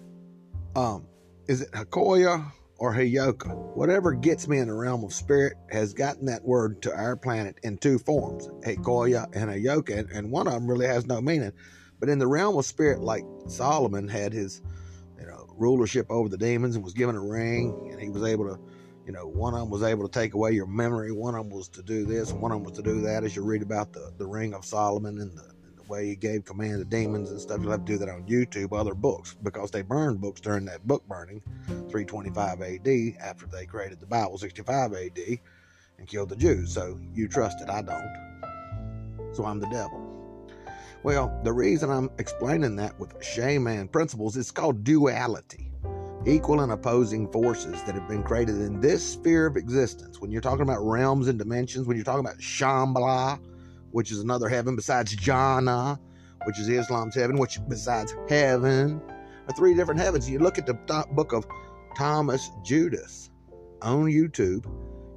Um, 0.77 1.07
is 1.49 1.63
it 1.63 1.71
Hakoya 1.73 2.51
or 2.79 2.93
Hayoka? 2.95 3.55
Whatever 3.75 4.13
gets 4.13 4.47
me 4.49 4.59
in 4.59 4.69
the 4.69 4.75
realm 4.75 5.05
of 5.05 5.13
spirit 5.13 5.55
has 5.71 5.93
gotten 5.93 6.27
that 6.27 6.45
word 6.45 6.83
to 6.83 6.95
our 6.95 7.17
planet 7.17 7.59
in 7.63 7.79
two 7.79 7.99
forms, 7.99 8.49
Hakoya 8.65 9.25
and 9.35 9.51
Hayoka, 9.51 9.99
and, 9.99 10.11
and 10.11 10.31
one 10.31 10.47
of 10.47 10.53
them 10.53 10.69
really 10.69 10.87
has 10.87 11.07
no 11.07 11.21
meaning. 11.21 11.53
But 11.99 12.09
in 12.09 12.19
the 12.19 12.27
realm 12.27 12.57
of 12.57 12.67
spirit, 12.67 13.01
like 13.01 13.25
Solomon 13.47 14.09
had 14.09 14.33
his, 14.33 14.63
you 15.19 15.27
know, 15.27 15.47
rulership 15.57 16.07
over 16.11 16.29
the 16.29 16.39
demons 16.39 16.77
and 16.77 16.85
was 16.85 16.95
given 16.95 17.17
a 17.17 17.21
ring, 17.21 17.89
and 17.93 18.01
he 18.01 18.11
was 18.11 18.23
able 18.23 18.47
to 18.47 18.61
you 19.07 19.13
know, 19.13 19.27
one 19.27 19.55
of 19.55 19.61
them 19.61 19.71
was 19.71 19.83
able 19.83 20.07
to 20.07 20.13
take 20.13 20.35
away 20.35 20.53
your 20.53 20.69
memory. 20.69 21.11
One 21.11 21.35
of 21.35 21.45
them 21.45 21.57
was 21.57 21.69
to 21.71 21.83
do 21.83 22.05
this, 22.05 22.33
one 22.33 22.53
of 22.53 22.59
them 22.59 22.65
was 22.65 22.77
to 22.77 22.83
do 22.83 23.01
that. 23.01 23.25
As 23.25 23.35
you 23.35 23.43
read 23.43 23.61
about 23.61 23.93
the, 23.93 24.13
the 24.19 24.27
Ring 24.27 24.55
of 24.55 24.65
Solomon 24.65 25.19
and 25.19 25.37
the, 25.37 25.53
way 25.91 26.07
he 26.07 26.17
gave 26.17 26.45
command 26.45 26.79
to 26.79 26.85
demons 26.85 27.31
and 27.31 27.41
stuff, 27.41 27.61
you'll 27.61 27.73
have 27.73 27.85
to 27.85 27.93
do 27.93 27.99
that 27.99 28.09
on 28.09 28.23
YouTube, 28.23 28.79
other 28.79 28.95
books, 28.95 29.37
because 29.43 29.71
they 29.71 29.83
burned 29.83 30.21
books 30.21 30.41
during 30.41 30.65
that 30.67 30.87
book 30.87 31.07
burning, 31.07 31.43
325 31.67 32.63
AD, 32.63 32.89
after 33.21 33.47
they 33.47 33.67
created 33.67 34.01
the 34.01 34.07
Bible, 34.07 34.39
65 34.39 34.95
AD, 34.95 35.19
and 35.99 36.07
killed 36.07 36.31
the 36.31 36.37
Jews. 36.37 36.73
So 36.73 36.99
you 37.13 37.29
trust 37.29 37.61
it, 37.61 37.69
I 37.69 37.83
don't. 37.83 39.35
So 39.35 39.45
I'm 39.45 39.61
the 39.61 39.69
devil. 39.69 40.07
Well, 41.03 41.39
the 41.45 41.53
reason 41.53 41.91
I'm 41.91 42.11
explaining 42.19 42.77
that 42.77 42.99
with 42.99 43.23
shaman 43.23 43.89
principles 43.89 44.37
is 44.37 44.51
called 44.51 44.85
duality 44.85 45.71
equal 46.27 46.61
and 46.61 46.73
opposing 46.73 47.31
forces 47.33 47.83
that 47.85 47.95
have 47.95 48.07
been 48.07 48.23
created 48.23 48.57
in 48.57 48.81
this 48.81 49.13
sphere 49.13 49.47
of 49.47 49.57
existence. 49.57 50.21
When 50.21 50.31
you're 50.31 50.43
talking 50.43 50.63
about 50.63 50.85
realms 50.85 51.29
and 51.29 51.39
dimensions, 51.39 51.87
when 51.87 51.97
you're 51.97 52.05
talking 52.05 52.21
about 52.21 52.39
Shambhala, 52.39 53.41
which 53.93 54.11
is 54.11 54.21
another 54.21 54.49
heaven 54.49 54.77
besides 54.77 55.15
Jannah, 55.15 55.99
which 56.45 56.59
is 56.59 56.69
Islam's 56.69 57.15
heaven, 57.15 57.39
which 57.39 57.59
besides 57.69 58.15
heaven, 58.29 59.01
are 59.49 59.55
three 59.55 59.75
different 59.75 60.01
heavens. 60.01 60.29
You 60.29 60.39
look 60.39 60.59
at 60.59 60.67
the 60.67 60.75
book 61.13 61.33
of 61.33 61.47
Thomas 61.97 62.51
Judas 62.63 63.31
on 63.83 64.05
YouTube. 64.07 64.65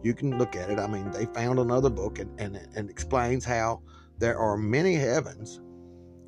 You 0.03 0.13
can 0.13 0.37
look 0.37 0.55
at 0.55 0.69
it. 0.69 0.79
I 0.79 0.87
mean, 0.87 1.11
they 1.11 1.25
found 1.27 1.59
another 1.59 1.89
book 1.89 2.19
and, 2.19 2.37
and, 2.39 2.59
and 2.75 2.89
explains 2.89 3.45
how 3.45 3.81
there 4.19 4.37
are 4.37 4.57
many 4.57 4.95
heavens 4.95 5.61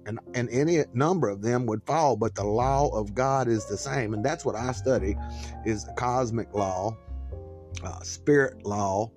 and, 0.06 0.20
and 0.34 0.50
any 0.50 0.84
number 0.94 1.30
of 1.30 1.42
them 1.42 1.66
would 1.66 1.84
fall 1.86 2.16
but 2.16 2.36
the 2.36 2.44
law 2.44 2.88
of 2.90 3.14
god 3.14 3.48
is 3.48 3.66
the 3.66 3.78
same 3.78 4.14
and 4.14 4.24
that's 4.24 4.46
what 4.46 4.56
i 4.56 4.72
study 4.72 5.16
is 5.66 5.88
cosmic 5.96 6.54
law 6.54 6.96
uh, 7.84 8.00
spirit 8.02 8.66
law 8.66 9.10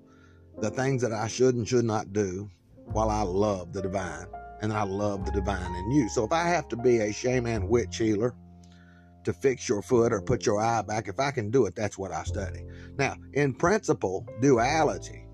the 0.59 0.69
things 0.71 1.01
that 1.01 1.11
i 1.11 1.27
should 1.27 1.55
and 1.55 1.67
should 1.67 1.85
not 1.85 2.11
do 2.13 2.49
while 2.91 3.09
i 3.09 3.21
love 3.21 3.73
the 3.73 3.81
divine 3.81 4.25
and 4.61 4.73
i 4.73 4.83
love 4.83 5.25
the 5.25 5.31
divine 5.31 5.75
in 5.75 5.91
you 5.91 6.09
so 6.09 6.23
if 6.23 6.31
i 6.31 6.43
have 6.43 6.67
to 6.67 6.75
be 6.75 6.99
a 6.99 7.13
shaman 7.13 7.67
witch 7.67 7.97
healer 7.97 8.35
to 9.23 9.33
fix 9.33 9.67
your 9.67 9.81
foot 9.81 10.13
or 10.13 10.21
put 10.21 10.45
your 10.45 10.61
eye 10.61 10.81
back 10.81 11.07
if 11.07 11.19
i 11.19 11.31
can 11.31 11.49
do 11.51 11.65
it 11.65 11.75
that's 11.75 11.97
what 11.97 12.11
i 12.11 12.23
study 12.23 12.63
now 12.97 13.15
in 13.33 13.53
principle 13.53 14.25
duality 14.41 15.25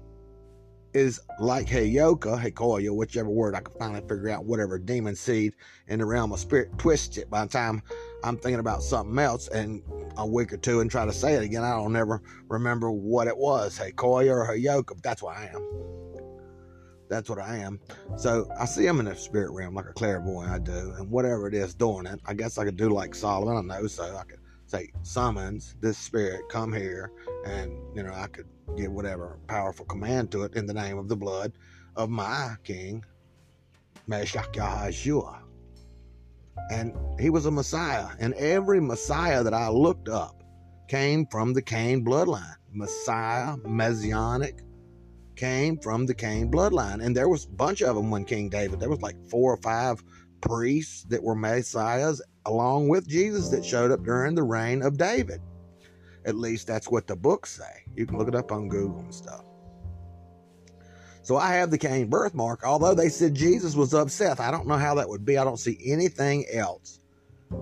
is 0.96 1.20
like 1.40 1.68
Heyoka, 1.68 2.42
Hekoya, 2.42 2.96
whichever 2.96 3.30
word 3.30 3.54
I 3.54 3.60
can 3.60 3.74
finally 3.78 4.02
figure 4.02 4.30
out, 4.30 4.46
whatever 4.46 4.80
demon 4.80 5.16
seed 5.16 5.54
in 5.88 6.00
the 6.00 6.06
realm 6.06 6.32
of 6.32 6.40
spirit, 6.40 6.70
twist 6.78 7.18
it 7.18 7.30
by 7.30 7.44
the 7.44 7.52
time 7.52 7.82
I'm 8.24 8.38
thinking 8.38 8.62
about 8.62 8.82
something 8.82 9.20
else 9.20 9.50
and 9.50 9.84
a 10.18 10.26
week 10.26 10.54
or 10.54 10.58
two 10.58 10.80
and 10.80 10.90
try 10.90 11.06
to 11.06 11.12
say 11.12 11.34
it 11.34 11.44
again. 11.44 11.64
I 11.64 11.72
don't 11.72 11.92
never 11.92 12.22
remember 12.48 12.90
what 12.92 13.28
it 13.28 13.38
was, 13.38 13.78
Hekoya 13.78 14.32
or 14.32 14.48
Heyoka, 14.48 14.88
but 14.88 15.04
that's 15.04 15.22
what 15.22 15.36
I 15.36 15.52
am. 15.54 16.05
That's 17.10 17.30
what 17.30 17.40
I 17.40 17.58
am. 17.58 17.80
So 18.18 18.50
I 18.60 18.66
see 18.66 18.86
him 18.86 19.00
in 19.00 19.06
the 19.06 19.16
spirit 19.16 19.52
realm 19.52 19.76
like 19.76 19.86
a 19.86 19.94
clairvoyant, 19.94 20.52
I 20.52 20.60
do, 20.60 20.94
and 20.98 21.10
whatever 21.10 21.48
it 21.48 21.54
is 21.54 21.76
doing 21.76 22.06
it, 22.06 22.20
I 22.26 22.34
guess 22.34 22.58
I 22.58 22.66
could 22.66 22.78
do 22.78 22.90
like 22.90 23.16
Solomon, 23.16 23.70
I 23.72 23.80
know, 23.80 23.88
so 23.88 24.04
I 24.16 24.24
could 24.24 24.40
say, 24.66 24.92
summons 25.04 25.76
this 25.80 25.98
spirit, 25.98 26.42
come 26.50 26.74
here, 26.74 27.12
and 27.46 27.72
you 27.96 28.04
know, 28.04 28.14
I 28.14 28.28
could 28.28 28.48
give 28.76 28.92
whatever 28.92 29.40
powerful 29.48 29.86
command 29.86 30.32
to 30.32 30.44
it 30.44 30.56
in 30.56 30.66
the 30.66 30.74
name 30.74 30.98
of 30.98 31.08
the 31.08 31.16
blood 31.16 31.54
of 31.96 32.10
my 32.10 32.56
king, 32.64 33.04
Meshach 34.08 34.52
Yahshua. 34.52 35.42
And 36.72 36.96
he 37.20 37.30
was 37.30 37.46
a 37.46 37.52
Messiah. 37.52 38.08
And 38.20 38.34
every 38.36 38.80
Messiah 38.80 39.44
that 39.44 39.54
I 39.54 39.70
looked 39.70 40.10
up 40.10 40.44
came 40.88 41.28
from 41.28 41.54
the 41.54 41.62
Cain 41.62 42.04
bloodline. 42.04 42.56
Messiah, 42.72 43.56
Messianic, 43.64 44.62
came 45.36 45.78
from 45.78 46.06
the 46.06 46.14
Cain 46.14 46.52
bloodline. 46.52 47.04
And 47.04 47.16
there 47.16 47.30
was 47.30 47.46
a 47.46 47.50
bunch 47.50 47.82
of 47.82 47.96
them 47.96 48.10
when 48.12 48.26
King 48.26 48.50
David, 48.50 48.80
there 48.80 48.90
was 48.90 49.02
like 49.02 49.16
four 49.30 49.54
or 49.54 49.58
five 49.58 50.04
priests 50.42 51.04
that 51.10 51.24
were 51.24 51.36
messiahs 51.36 52.22
along 52.46 52.88
with 52.88 53.08
Jesus 53.08 53.50
that 53.50 53.66
showed 53.66 53.92
up 53.92 54.04
during 54.04 54.36
the 54.36 54.44
reign 54.44 54.82
of 54.82 54.98
David. 54.98 55.42
At 56.26 56.36
least 56.36 56.68
that's 56.68 56.90
what 56.90 57.08
the 57.08 57.16
books 57.16 57.52
say. 57.52 57.84
You 57.96 58.06
can 58.06 58.18
look 58.18 58.28
it 58.28 58.36
up 58.36 58.52
on 58.52 58.70
Google 58.70 59.00
and 59.00 59.14
stuff. 59.14 59.44
So 61.22 61.38
I 61.38 61.54
have 61.54 61.72
the 61.72 61.78
Cain 61.78 62.08
birthmark, 62.08 62.64
although 62.64 62.94
they 62.94 63.10
said 63.10 63.34
Jesus 63.34 63.76
was 63.76 63.94
of 63.94 64.12
Seth. 64.12 64.40
I 64.40 64.52
don't 64.52 64.68
know 64.68 64.78
how 64.78 64.96
that 64.96 65.10
would 65.10 65.26
be. 65.26 65.38
I 65.38 65.44
don't 65.44 65.58
see 65.58 65.80
anything 65.84 66.46
else 66.54 67.00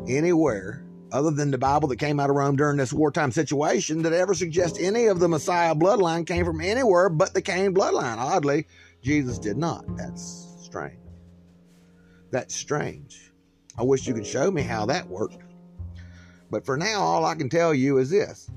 anywhere 0.07 0.85
other 1.13 1.29
than 1.29 1.51
the 1.51 1.57
Bible 1.57 1.87
that 1.87 1.97
came 1.97 2.19
out 2.19 2.31
of 2.31 2.35
Rome 2.35 2.55
during 2.55 2.75
this 2.75 2.91
wartime 2.91 3.31
situation 3.31 4.01
that 4.01 4.13
ever 4.13 4.33
suggests 4.33 4.79
any 4.79 5.05
of 5.05 5.19
the 5.19 5.29
Messiah 5.29 5.75
bloodline 5.75 6.25
came 6.25 6.43
from 6.43 6.59
anywhere 6.59 7.07
but 7.07 7.33
the 7.33 7.41
Cain 7.41 7.73
bloodline. 7.73 8.17
Oddly, 8.17 8.65
Jesus 9.01 9.37
did 9.37 9.55
not. 9.55 9.85
That's 9.95 10.57
strange. 10.59 10.99
That's 12.31 12.55
strange. 12.55 13.31
I 13.77 13.83
wish 13.83 14.07
you 14.07 14.15
could 14.15 14.25
show 14.25 14.49
me 14.49 14.63
how 14.63 14.87
that 14.87 15.07
worked. 15.07 15.37
But 16.49 16.65
for 16.65 16.77
now, 16.77 16.99
all 17.01 17.25
I 17.25 17.35
can 17.35 17.47
tell 17.49 17.73
you 17.73 17.99
is 17.99 18.09
this 18.09 18.49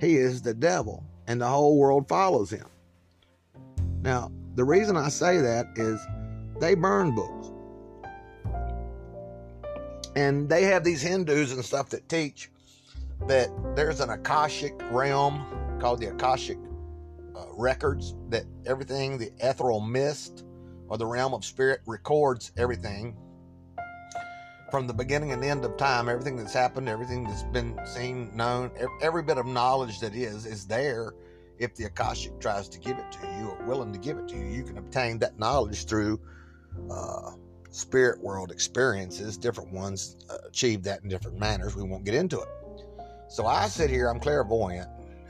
He 0.00 0.16
is 0.16 0.42
the 0.42 0.54
devil, 0.54 1.02
and 1.26 1.40
the 1.40 1.48
whole 1.48 1.78
world 1.78 2.08
follows 2.08 2.50
him. 2.50 2.66
Now, 4.02 4.30
the 4.54 4.64
reason 4.64 4.96
I 4.96 5.08
say 5.08 5.38
that 5.38 5.66
is 5.76 6.00
they 6.60 6.74
burn 6.74 7.14
books. 7.14 7.52
And 10.18 10.48
they 10.48 10.64
have 10.64 10.82
these 10.82 11.00
Hindus 11.00 11.52
and 11.52 11.64
stuff 11.64 11.90
that 11.90 12.08
teach 12.08 12.50
that 13.28 13.50
there's 13.76 14.00
an 14.00 14.10
Akashic 14.10 14.74
realm 14.90 15.46
called 15.78 16.00
the 16.00 16.08
Akashic 16.08 16.58
uh, 17.36 17.44
records, 17.52 18.16
that 18.28 18.42
everything, 18.66 19.16
the 19.16 19.30
ethereal 19.38 19.78
mist 19.78 20.44
or 20.88 20.98
the 20.98 21.06
realm 21.06 21.34
of 21.34 21.44
spirit 21.44 21.82
records 21.86 22.50
everything 22.56 23.16
from 24.72 24.88
the 24.88 24.92
beginning 24.92 25.30
and 25.30 25.44
end 25.44 25.64
of 25.64 25.76
time, 25.76 26.08
everything 26.08 26.36
that's 26.36 26.52
happened, 26.52 26.88
everything 26.88 27.22
that's 27.22 27.44
been 27.44 27.78
seen, 27.86 28.36
known, 28.36 28.72
every 29.00 29.22
bit 29.22 29.38
of 29.38 29.46
knowledge 29.46 30.00
that 30.00 30.16
is, 30.16 30.46
is 30.46 30.66
there. 30.66 31.14
If 31.60 31.76
the 31.76 31.84
Akashic 31.84 32.40
tries 32.40 32.68
to 32.70 32.80
give 32.80 32.98
it 32.98 33.12
to 33.12 33.20
you 33.38 33.50
or 33.50 33.64
willing 33.66 33.92
to 33.92 34.00
give 34.00 34.18
it 34.18 34.26
to 34.30 34.36
you, 34.36 34.46
you 34.46 34.64
can 34.64 34.78
obtain 34.78 35.20
that 35.20 35.38
knowledge 35.38 35.84
through 35.84 36.18
uh, 36.90 37.32
spirit 37.70 38.20
world 38.22 38.50
experiences. 38.50 39.36
Different 39.36 39.72
ones 39.72 40.16
uh, 40.30 40.38
achieve 40.46 40.82
that 40.84 41.02
in 41.02 41.08
different 41.08 41.38
manners. 41.38 41.76
We 41.76 41.82
won't 41.82 42.04
get 42.04 42.14
into 42.14 42.40
it. 42.40 42.48
So 43.28 43.46
I 43.46 43.68
sit 43.68 43.90
here, 43.90 44.08
I'm 44.08 44.20
clairvoyant, 44.20 44.88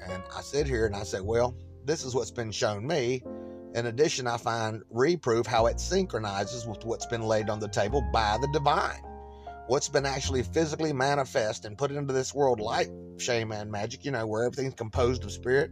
and 0.08 0.22
I 0.34 0.40
sit 0.40 0.66
here 0.66 0.86
and 0.86 0.94
I 0.94 1.02
say, 1.02 1.20
well, 1.20 1.56
this 1.84 2.04
is 2.04 2.14
what's 2.14 2.30
been 2.30 2.52
shown 2.52 2.86
me. 2.86 3.22
In 3.74 3.86
addition, 3.86 4.26
I 4.26 4.36
find 4.36 4.82
reproof 4.90 5.46
how 5.46 5.66
it 5.66 5.80
synchronizes 5.80 6.66
with 6.66 6.84
what's 6.84 7.06
been 7.06 7.22
laid 7.22 7.50
on 7.50 7.60
the 7.60 7.68
table 7.68 8.02
by 8.12 8.38
the 8.40 8.48
divine 8.52 9.02
what's 9.68 9.88
been 9.88 10.06
actually 10.06 10.42
physically 10.42 10.92
manifest 10.92 11.66
and 11.66 11.76
put 11.76 11.90
into 11.90 12.12
this 12.12 12.34
world 12.34 12.58
like 12.58 12.88
shaman 13.18 13.70
magic, 13.70 14.04
you 14.04 14.10
know, 14.10 14.26
where 14.26 14.44
everything's 14.44 14.74
composed 14.74 15.24
of 15.24 15.30
spirit. 15.30 15.70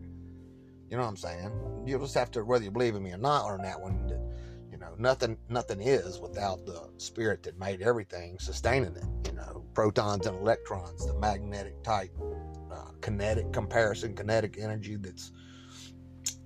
You 0.91 0.97
know 0.97 1.03
what 1.03 1.09
I'm 1.09 1.17
saying? 1.17 1.51
You'll 1.87 2.01
just 2.01 2.15
have 2.15 2.31
to, 2.33 2.45
whether 2.45 2.63
you 2.63 2.71
believe 2.71 2.95
in 2.95 3.03
me 3.03 3.13
or 3.13 3.19
not, 3.19 3.47
on 3.47 3.63
that 3.63 3.81
one. 3.81 4.13
Nothing, 4.99 5.37
nothing 5.49 5.81
is 5.81 6.19
without 6.19 6.65
the 6.67 6.89
spirit 6.99 7.43
that 7.45 7.59
made 7.59 7.83
everything, 7.83 8.39
sustaining 8.39 8.97
it. 8.97 9.29
You 9.29 9.35
know, 9.35 9.65
protons 9.75 10.27
and 10.27 10.39
electrons, 10.39 11.07
the 11.07 11.15
magnetic 11.15 11.83
type, 11.83 12.13
uh, 12.73 12.91
kinetic 13.01 13.53
comparison, 13.53 14.15
kinetic 14.15 14.59
energy 14.59 14.97
that's 14.97 15.33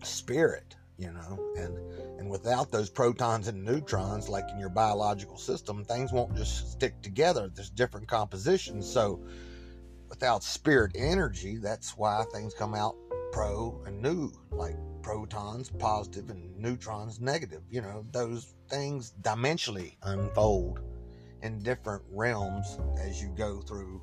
spirit 0.02 0.76
you 1.00 1.10
know. 1.10 1.52
And 1.56 1.76
and 2.20 2.30
without 2.30 2.70
those 2.70 2.90
protons 2.90 3.48
and 3.48 3.64
neutrons 3.64 4.28
like 4.28 4.44
in 4.52 4.60
your 4.60 4.68
biological 4.68 5.38
system 5.38 5.84
things 5.84 6.12
won't 6.12 6.36
just 6.36 6.72
stick 6.72 7.00
together. 7.02 7.50
There's 7.52 7.70
different 7.70 8.06
compositions. 8.06 8.88
So 8.88 9.18
without 10.08 10.44
spirit 10.44 10.92
energy 10.94 11.56
that's 11.56 11.96
why 11.96 12.24
things 12.32 12.52
come 12.52 12.74
out 12.74 12.94
pro 13.32 13.80
and 13.86 14.02
new 14.02 14.30
like 14.50 14.76
protons 15.10 15.70
positive 15.80 16.30
and 16.30 16.56
neutrons 16.56 17.20
negative 17.20 17.62
you 17.68 17.80
know 17.80 18.06
those 18.12 18.54
things 18.68 19.12
dimensionally 19.22 19.96
unfold 20.04 20.78
in 21.42 21.58
different 21.64 22.00
realms 22.12 22.78
as 23.02 23.20
you 23.20 23.28
go 23.36 23.58
through 23.60 24.00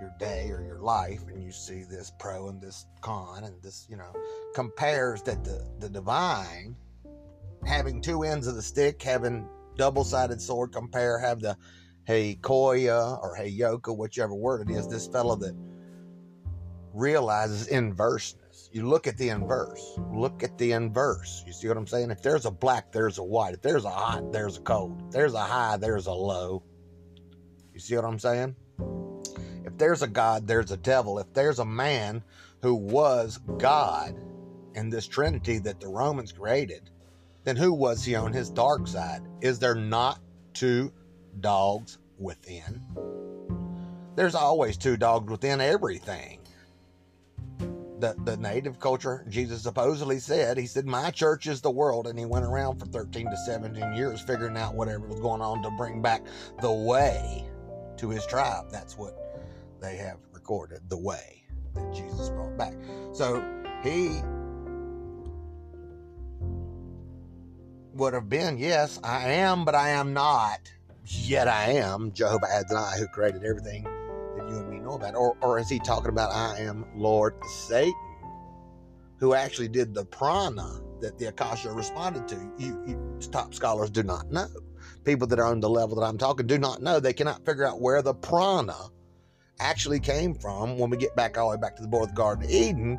your 0.00 0.14
day 0.20 0.48
or 0.52 0.62
your 0.62 0.78
life 0.78 1.24
and 1.26 1.42
you 1.42 1.50
see 1.50 1.82
this 1.82 2.12
pro 2.20 2.50
and 2.50 2.62
this 2.62 2.86
con 3.00 3.42
and 3.42 3.60
this 3.62 3.88
you 3.90 3.96
know 3.96 4.12
compares 4.54 5.22
that 5.22 5.42
the 5.42 5.68
the 5.80 5.88
divine 5.88 6.76
having 7.66 8.00
two 8.00 8.22
ends 8.22 8.46
of 8.46 8.54
the 8.54 8.62
stick 8.62 9.02
having 9.02 9.48
double-sided 9.76 10.40
sword 10.40 10.70
compare 10.70 11.18
have 11.18 11.40
the 11.40 11.56
hey 12.04 12.38
koya 12.42 13.20
or 13.24 13.34
hey 13.34 13.48
yoka 13.48 13.92
whichever 13.92 14.34
word 14.36 14.70
it 14.70 14.72
is 14.72 14.86
this 14.86 15.08
fellow 15.08 15.34
that 15.34 15.56
realizes 16.92 17.66
inverseness 17.66 18.43
you 18.74 18.86
look 18.86 19.06
at 19.06 19.16
the 19.16 19.28
inverse 19.28 19.98
look 20.12 20.42
at 20.42 20.58
the 20.58 20.72
inverse 20.72 21.44
you 21.46 21.52
see 21.52 21.68
what 21.68 21.76
i'm 21.76 21.86
saying 21.86 22.10
if 22.10 22.22
there's 22.22 22.44
a 22.44 22.50
black 22.50 22.92
there's 22.92 23.18
a 23.18 23.22
white 23.22 23.54
if 23.54 23.62
there's 23.62 23.84
a 23.84 23.90
hot 23.90 24.32
there's 24.32 24.58
a 24.58 24.60
cold 24.60 25.00
if 25.06 25.12
there's 25.12 25.34
a 25.34 25.40
high 25.40 25.76
there's 25.76 26.06
a 26.06 26.12
low 26.12 26.62
you 27.72 27.80
see 27.80 27.94
what 27.96 28.04
i'm 28.04 28.18
saying 28.18 28.54
if 29.64 29.78
there's 29.78 30.02
a 30.02 30.06
God, 30.06 30.46
there's 30.46 30.70
a 30.70 30.76
devil. 30.76 31.18
If 31.18 31.32
there's 31.32 31.58
a 31.58 31.64
man 31.64 32.22
who 32.62 32.74
was 32.74 33.38
God 33.58 34.14
in 34.74 34.90
this 34.90 35.08
Trinity 35.08 35.58
that 35.60 35.80
the 35.80 35.88
Romans 35.88 36.32
created, 36.32 36.90
then 37.44 37.56
who 37.56 37.72
was 37.72 38.04
he 38.04 38.14
on 38.14 38.32
his 38.32 38.50
dark 38.50 38.86
side? 38.86 39.22
Is 39.40 39.58
there 39.58 39.74
not 39.74 40.20
two 40.52 40.92
dogs 41.40 41.98
within? 42.18 42.82
There's 44.16 44.34
always 44.34 44.76
two 44.76 44.96
dogs 44.96 45.30
within 45.30 45.60
everything. 45.60 46.38
The, 48.04 48.14
the 48.22 48.36
native 48.36 48.78
culture, 48.78 49.24
Jesus 49.30 49.62
supposedly 49.62 50.18
said, 50.18 50.58
he 50.58 50.66
said, 50.66 50.84
My 50.84 51.10
church 51.10 51.46
is 51.46 51.62
the 51.62 51.70
world. 51.70 52.06
And 52.06 52.18
he 52.18 52.26
went 52.26 52.44
around 52.44 52.78
for 52.78 52.84
13 52.84 53.30
to 53.30 53.36
17 53.46 53.94
years 53.94 54.20
figuring 54.20 54.58
out 54.58 54.74
whatever 54.74 55.06
was 55.06 55.20
going 55.20 55.40
on 55.40 55.62
to 55.62 55.70
bring 55.78 56.02
back 56.02 56.22
the 56.60 56.70
way 56.70 57.48
to 57.96 58.10
his 58.10 58.26
tribe. 58.26 58.66
That's 58.70 58.98
what 58.98 59.16
they 59.80 59.96
have 59.96 60.18
recorded 60.32 60.80
the 60.90 60.98
way 60.98 61.46
that 61.72 61.94
Jesus 61.94 62.28
brought 62.28 62.58
back. 62.58 62.74
So 63.14 63.42
he 63.82 64.20
would 67.94 68.12
have 68.12 68.28
been, 68.28 68.58
yes, 68.58 69.00
I 69.02 69.30
am, 69.30 69.64
but 69.64 69.74
I 69.74 69.88
am 69.88 70.12
not. 70.12 70.60
Yet 71.06 71.48
I 71.48 71.70
am 71.70 72.12
Jehovah 72.12 72.52
Adonai, 72.54 72.98
who 72.98 73.06
created 73.06 73.44
everything 73.44 73.86
you 74.54 74.60
and 74.60 74.70
me 74.70 74.78
know 74.78 74.94
about. 74.94 75.14
Or, 75.14 75.36
or 75.40 75.58
is 75.58 75.68
he 75.68 75.78
talking 75.78 76.08
about 76.08 76.32
I 76.32 76.60
am 76.60 76.86
Lord 76.94 77.34
Satan, 77.44 77.94
who 79.18 79.34
actually 79.34 79.68
did 79.68 79.94
the 79.94 80.04
prana 80.04 80.80
that 81.00 81.18
the 81.18 81.26
Akasha 81.26 81.72
responded 81.72 82.28
to? 82.28 82.36
You, 82.58 82.82
you 82.86 83.18
top 83.30 83.54
scholars 83.54 83.90
do 83.90 84.02
not 84.02 84.30
know. 84.30 84.48
People 85.04 85.26
that 85.28 85.38
are 85.38 85.46
on 85.46 85.60
the 85.60 85.68
level 85.68 85.96
that 85.96 86.06
I'm 86.06 86.18
talking 86.18 86.46
do 86.46 86.58
not 86.58 86.82
know. 86.82 87.00
They 87.00 87.12
cannot 87.12 87.44
figure 87.44 87.66
out 87.66 87.80
where 87.80 88.00
the 88.02 88.14
prana 88.14 88.76
actually 89.60 90.00
came 90.00 90.34
from 90.34 90.78
when 90.78 90.90
we 90.90 90.96
get 90.96 91.14
back 91.16 91.36
all 91.36 91.50
the 91.50 91.56
way 91.56 91.60
back 91.60 91.76
to 91.76 91.82
the 91.82 91.88
board 91.88 92.04
of 92.04 92.08
the 92.10 92.16
Garden 92.16 92.44
of 92.44 92.50
Eden, 92.50 92.98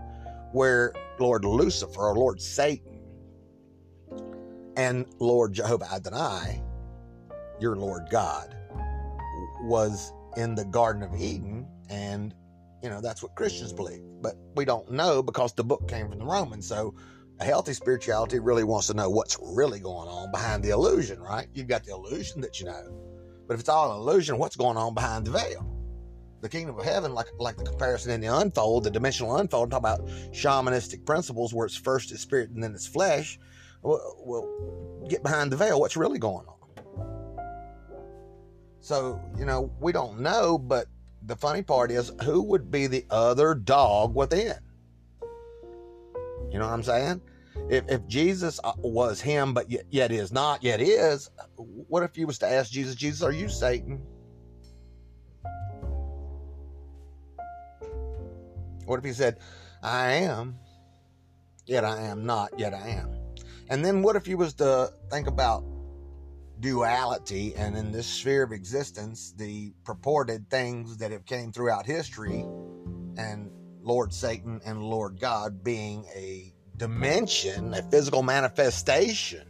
where 0.51 0.93
Lord 1.19 1.45
Lucifer 1.45 2.01
or 2.01 2.15
Lord 2.15 2.41
Satan 2.41 3.01
and 4.77 5.05
Lord 5.19 5.53
Jehovah 5.53 5.91
Adonai, 5.91 6.61
your 7.59 7.75
Lord 7.75 8.07
God, 8.09 8.55
was 9.61 10.13
in 10.37 10.55
the 10.55 10.65
Garden 10.65 11.03
of 11.03 11.13
Eden. 11.19 11.67
And, 11.89 12.33
you 12.83 12.89
know, 12.89 13.01
that's 13.01 13.21
what 13.23 13.35
Christians 13.35 13.73
believe. 13.73 14.01
But 14.21 14.35
we 14.55 14.65
don't 14.65 14.91
know 14.91 15.21
because 15.21 15.53
the 15.53 15.63
book 15.63 15.87
came 15.87 16.09
from 16.09 16.19
the 16.19 16.25
Romans. 16.25 16.67
So 16.67 16.95
a 17.39 17.45
healthy 17.45 17.73
spirituality 17.73 18.39
really 18.39 18.63
wants 18.63 18.87
to 18.87 18.93
know 18.93 19.09
what's 19.09 19.37
really 19.41 19.79
going 19.79 20.07
on 20.07 20.31
behind 20.31 20.63
the 20.63 20.69
illusion, 20.69 21.19
right? 21.21 21.47
You've 21.53 21.67
got 21.67 21.83
the 21.83 21.91
illusion 21.91 22.41
that 22.41 22.59
you 22.59 22.65
know. 22.65 23.01
But 23.47 23.55
if 23.55 23.59
it's 23.59 23.69
all 23.69 23.91
an 23.91 23.97
illusion, 23.97 24.37
what's 24.37 24.55
going 24.55 24.77
on 24.77 24.93
behind 24.93 25.25
the 25.25 25.31
veil? 25.31 25.75
the 26.45 26.49
kingdom 26.49 26.77
of 26.77 26.85
heaven, 26.85 27.11
like 27.15 27.25
like 27.39 27.57
the 27.57 27.63
comparison 27.63 28.11
in 28.11 28.21
the 28.21 28.27
unfold, 28.27 28.83
the 28.83 28.91
dimensional 28.91 29.37
unfold, 29.37 29.71
talk 29.71 29.79
about 29.79 30.05
shamanistic 30.31 31.03
principles 31.03 31.55
where 31.55 31.65
it's 31.65 31.75
first 31.75 32.11
it's 32.11 32.21
spirit 32.21 32.51
and 32.51 32.63
then 32.63 32.75
it's 32.75 32.85
flesh. 32.85 33.39
Well, 33.81 34.15
well, 34.23 35.05
get 35.09 35.23
behind 35.23 35.51
the 35.51 35.57
veil. 35.57 35.79
What's 35.79 35.97
really 35.97 36.19
going 36.19 36.45
on? 36.45 36.64
So 38.85 39.19
you 39.35 39.45
know 39.45 39.71
we 39.79 39.91
don't 39.91 40.19
know, 40.19 40.59
but 40.59 40.85
the 41.23 41.35
funny 41.35 41.63
part 41.63 41.89
is 41.89 42.11
who 42.23 42.43
would 42.43 42.69
be 42.69 42.85
the 42.85 43.03
other 43.09 43.55
dog 43.55 44.13
within? 44.13 44.53
You 46.51 46.59
know 46.59 46.67
what 46.67 46.73
I'm 46.73 46.83
saying? 46.83 47.19
If, 47.67 47.89
if 47.89 48.05
Jesus 48.05 48.59
uh, 48.63 48.73
was 48.77 49.19
him, 49.19 49.55
but 49.55 49.71
yet, 49.71 49.85
yet 49.89 50.11
is 50.11 50.31
not, 50.31 50.61
yet 50.61 50.81
is, 50.81 51.31
what 51.55 52.03
if 52.03 52.15
you 52.15 52.27
was 52.27 52.37
to 52.39 52.47
ask 52.47 52.69
Jesus, 52.69 52.93
Jesus, 52.93 53.23
are 53.23 53.31
you 53.31 53.49
Satan? 53.49 53.99
What 58.85 58.99
if 58.99 59.03
he 59.03 59.13
said, 59.13 59.39
I 59.81 60.11
am, 60.11 60.59
yet 61.65 61.83
I 61.83 62.01
am 62.01 62.23
not, 62.23 62.51
yet 62.59 62.75
I 62.75 62.89
am? 62.89 63.09
And 63.67 63.83
then 63.83 64.03
what 64.03 64.15
if 64.15 64.27
you 64.27 64.37
was 64.37 64.53
to 64.55 64.93
think 65.09 65.25
about 65.25 65.63
duality 66.65 67.53
and 67.55 67.77
in 67.77 67.91
this 67.91 68.07
sphere 68.07 68.41
of 68.41 68.51
existence, 68.51 69.33
the 69.37 69.71
purported 69.83 70.49
things 70.49 70.97
that 70.97 71.11
have 71.11 71.25
came 71.25 71.51
throughout 71.51 71.85
history 71.85 72.43
and 73.17 73.51
Lord 73.81 74.11
Satan 74.11 74.59
and 74.65 74.81
Lord 74.81 75.19
God 75.19 75.63
being 75.63 76.05
a 76.15 76.51
dimension, 76.75 77.73
a 77.75 77.83
physical 77.83 78.23
manifestation 78.23 79.47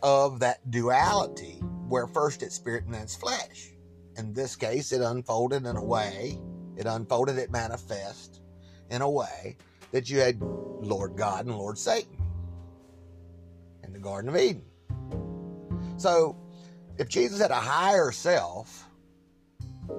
of 0.00 0.38
that 0.38 0.70
duality, 0.70 1.58
where 1.88 2.06
first 2.06 2.44
it's 2.44 2.54
spirit 2.54 2.84
and 2.84 2.94
then 2.94 3.02
it's 3.02 3.16
flesh. 3.16 3.72
In 4.16 4.32
this 4.32 4.54
case, 4.54 4.92
it 4.92 5.00
unfolded 5.00 5.66
in 5.66 5.76
a 5.76 5.84
way 5.84 6.38
it 6.78 6.86
unfolded, 6.86 7.38
it 7.38 7.50
manifest 7.50 8.40
in 8.88 9.02
a 9.02 9.10
way 9.10 9.56
that 9.90 10.08
you 10.08 10.20
had 10.20 10.40
Lord 10.40 11.16
God 11.16 11.44
and 11.46 11.58
Lord 11.58 11.76
Satan 11.76 12.22
in 13.82 13.92
the 13.92 13.98
Garden 13.98 14.30
of 14.30 14.36
Eden. 14.36 14.67
So, 15.98 16.36
if 16.98 17.08
Jesus 17.08 17.40
had 17.40 17.50
a 17.50 17.54
higher 17.54 18.10
self 18.10 18.86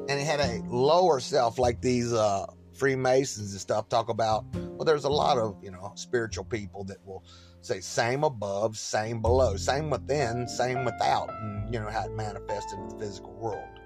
and 0.08 0.20
he 0.20 0.26
had 0.26 0.40
a 0.40 0.62
lower 0.68 1.20
self, 1.20 1.60
like 1.60 1.82
these 1.82 2.12
uh, 2.12 2.46
Freemasons 2.74 3.52
and 3.52 3.62
stuff 3.62 3.88
talk 3.90 4.10
about, 4.10 4.46
well, 4.54 4.86
there's 4.86 5.04
a 5.04 5.10
lot 5.10 5.38
of 5.38 5.58
you 5.62 5.72
know 5.72 5.92
spiritual 5.96 6.46
people 6.46 6.84
that 6.86 6.98
will 7.06 7.24
say 7.62 7.80
same 7.80 8.24
above, 8.24 8.78
same 8.78 9.22
below, 9.22 9.56
same 9.56 9.90
within, 9.90 10.48
same 10.48 10.84
without, 10.86 11.30
and 11.30 11.74
you 11.74 11.80
know 11.80 11.90
how 11.90 12.06
it 12.06 12.16
manifests 12.16 12.74
in 12.74 12.88
the 12.88 12.96
physical 12.96 13.34
world 13.34 13.80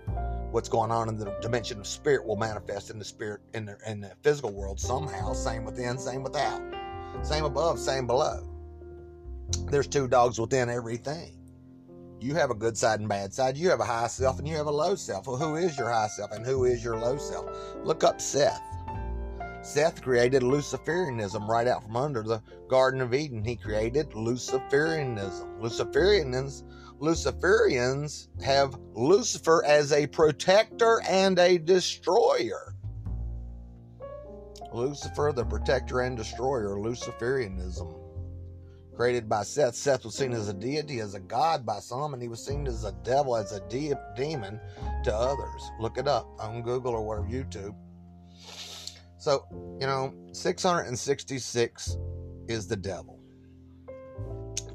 what's 0.54 0.70
going 0.70 0.92
on 0.92 1.10
in 1.10 1.18
the 1.18 1.36
dimension 1.42 1.80
of 1.80 1.88
spirit 1.88 2.24
will 2.26 2.36
manifest 2.36 2.92
in 2.92 3.00
the 3.00 3.06
spirit 3.06 3.42
in 3.56 3.66
the, 3.66 3.76
in 3.88 4.00
the 4.00 4.12
physical 4.22 4.54
world 4.54 4.80
somehow. 4.80 5.34
Same 5.34 5.66
within, 5.66 5.98
same 5.98 6.22
without. 6.22 6.62
Same 7.24 7.44
above, 7.44 7.80
same 7.80 8.06
below. 8.06 8.48
There's 9.72 9.88
two 9.88 10.08
dogs 10.08 10.40
within 10.40 10.70
everything. 10.70 11.43
You 12.24 12.36
have 12.36 12.52
a 12.52 12.56
good 12.56 12.78
side 12.78 13.02
and 13.02 13.10
bad 13.10 13.34
side. 13.34 13.58
You 13.58 13.70
have 13.70 13.82
a 13.82 13.86
high 13.86 14.08
self 14.08 14.40
and 14.40 14.48
you 14.48 14.56
have 14.56 14.68
a 14.68 14.72
low 14.72 14.96
self. 14.96 15.28
Well, 15.28 15.36
who 15.36 15.56
is 15.56 15.78
your 15.78 15.92
high 15.92 16.08
self 16.08 16.32
and 16.32 16.46
who 16.46 16.64
is 16.64 16.82
your 16.82 16.98
low 16.98 17.18
self? 17.18 17.50
Look 17.84 18.06
up 18.06 18.22
Seth. 18.22 18.62
Seth 19.62 20.02
created 20.02 20.42
Luciferianism 20.42 21.46
right 21.50 21.68
out 21.68 21.84
from 21.84 21.98
under 21.98 22.24
the 22.24 22.42
Garden 22.70 23.02
of 23.02 23.14
Eden. 23.14 23.44
He 23.44 23.58
created 23.58 24.12
Luciferianism. 24.12 25.60
Luciferianism 25.60 26.64
Luciferians 27.02 28.30
have 28.42 28.80
Lucifer 28.94 29.62
as 29.66 29.92
a 29.92 30.08
protector 30.08 31.02
and 31.06 31.38
a 31.38 31.58
destroyer. 31.58 32.74
Lucifer, 34.72 35.34
the 35.36 35.44
protector 35.44 36.00
and 36.00 36.16
destroyer, 36.16 36.78
Luciferianism. 36.78 38.03
Created 38.96 39.28
by 39.28 39.44
Seth. 39.44 39.76
Seth 39.76 40.06
was 40.06 40.16
seen 40.16 40.34
as 40.34 40.50
a 40.50 40.54
deity, 40.54 41.00
as 41.00 41.16
a 41.16 41.20
god 41.20 41.66
by 41.66 41.80
some, 41.80 42.14
and 42.14 42.22
he 42.22 42.28
was 42.28 42.46
seen 42.46 42.68
as 42.68 42.84
a 42.84 42.92
devil, 43.04 43.36
as 43.36 43.52
a 43.52 43.60
de- 43.68 43.96
demon 44.16 44.60
to 45.04 45.14
others. 45.14 45.72
Look 45.80 45.98
it 45.98 46.08
up 46.08 46.28
on 46.40 46.62
Google 46.62 46.94
or 46.94 47.02
whatever, 47.02 47.28
YouTube. 47.28 47.76
So, 49.18 49.46
you 49.80 49.88
know, 49.88 50.14
666 50.34 51.98
is 52.48 52.68
the 52.68 52.76
devil. 52.76 53.20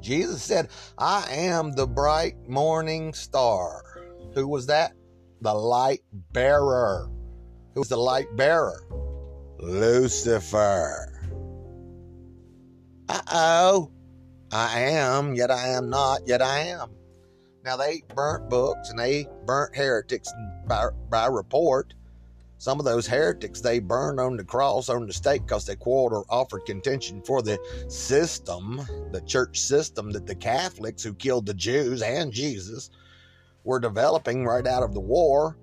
Jesus 0.01 0.41
said, 0.41 0.69
I 0.97 1.27
am 1.29 1.73
the 1.73 1.87
bright 1.87 2.35
morning 2.47 3.13
star. 3.13 3.83
Who 4.33 4.47
was 4.47 4.65
that? 4.67 4.93
The 5.41 5.53
light 5.53 6.01
bearer. 6.33 7.09
Who 7.73 7.81
was 7.81 7.89
the 7.89 7.97
light 7.97 8.35
bearer? 8.35 8.81
Lucifer. 9.59 11.21
Uh 13.07 13.21
oh. 13.31 13.91
I 14.51 14.79
am, 14.81 15.35
yet 15.35 15.51
I 15.51 15.69
am 15.69 15.89
not, 15.89 16.27
yet 16.27 16.41
I 16.41 16.59
am. 16.59 16.89
Now, 17.63 17.77
they 17.77 18.01
burnt 18.15 18.49
books 18.49 18.89
and 18.89 18.97
they 18.97 19.27
burnt 19.45 19.75
heretics 19.75 20.31
by, 20.65 20.89
by 21.09 21.27
report. 21.27 21.93
Some 22.57 22.79
of 22.79 22.85
those 22.85 23.07
heretics 23.07 23.61
they 23.61 23.79
burned 23.79 24.19
on 24.19 24.35
the 24.35 24.43
cross 24.43 24.89
on 24.89 25.05
the 25.07 25.13
stake 25.13 25.43
because 25.43 25.65
they 25.65 25.75
quarreled 25.75 26.13
or 26.13 26.25
offered 26.29 26.65
contention 26.65 27.21
for 27.21 27.41
the 27.41 27.57
system, 27.87 28.81
the 29.11 29.21
church 29.21 29.59
system 29.59 30.11
that 30.11 30.25
the 30.25 30.35
Catholics 30.35 31.03
who 31.03 31.13
killed 31.13 31.45
the 31.45 31.53
Jews 31.53 32.01
and 32.01 32.33
Jesus 32.33 32.89
were 33.63 33.79
developing 33.79 34.45
right 34.45 34.67
out 34.67 34.83
of 34.83 34.93
the 34.93 34.99
war 34.99 35.57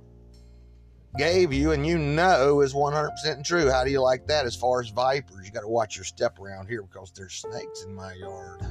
gave 1.16 1.52
you 1.52 1.72
and 1.72 1.86
you 1.86 1.98
know 1.98 2.60
is 2.60 2.74
100% 2.74 3.44
true. 3.44 3.70
How 3.70 3.84
do 3.84 3.90
you 3.90 4.00
like 4.00 4.26
that 4.26 4.46
as 4.46 4.54
far 4.54 4.80
as 4.80 4.88
vipers? 4.90 5.46
You 5.46 5.52
got 5.52 5.62
to 5.62 5.68
watch 5.68 5.96
your 5.96 6.04
step 6.04 6.38
around 6.38 6.68
here 6.68 6.82
because 6.82 7.12
there's 7.12 7.34
snakes 7.34 7.84
in 7.84 7.94
my 7.94 8.12
yard. 8.14 8.62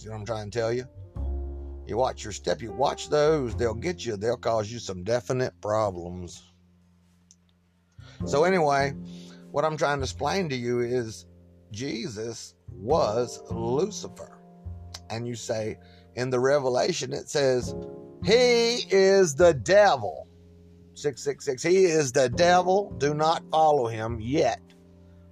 See 0.00 0.08
what 0.08 0.16
I'm 0.16 0.24
trying 0.24 0.50
to 0.50 0.58
tell 0.58 0.72
you? 0.72 0.86
You 1.86 1.98
watch 1.98 2.24
your 2.24 2.32
step, 2.32 2.62
you 2.62 2.72
watch 2.72 3.10
those, 3.10 3.54
they'll 3.54 3.74
get 3.74 4.06
you, 4.06 4.16
they'll 4.16 4.38
cause 4.38 4.72
you 4.72 4.78
some 4.78 5.04
definite 5.04 5.52
problems. 5.60 6.42
So, 8.24 8.44
anyway, 8.44 8.92
what 9.50 9.66
I'm 9.66 9.76
trying 9.76 9.98
to 9.98 10.04
explain 10.04 10.48
to 10.48 10.56
you 10.56 10.80
is 10.80 11.26
Jesus 11.70 12.54
was 12.70 13.42
Lucifer. 13.50 14.38
And 15.10 15.28
you 15.28 15.34
say, 15.34 15.76
in 16.14 16.30
the 16.30 16.40
Revelation, 16.40 17.12
it 17.12 17.28
says, 17.28 17.74
He 18.24 18.86
is 18.90 19.34
the 19.34 19.52
devil. 19.52 20.28
666. 20.94 21.62
He 21.62 21.84
is 21.84 22.10
the 22.10 22.30
devil. 22.30 22.94
Do 22.96 23.12
not 23.12 23.42
follow 23.50 23.86
him 23.86 24.18
yet. 24.18 24.62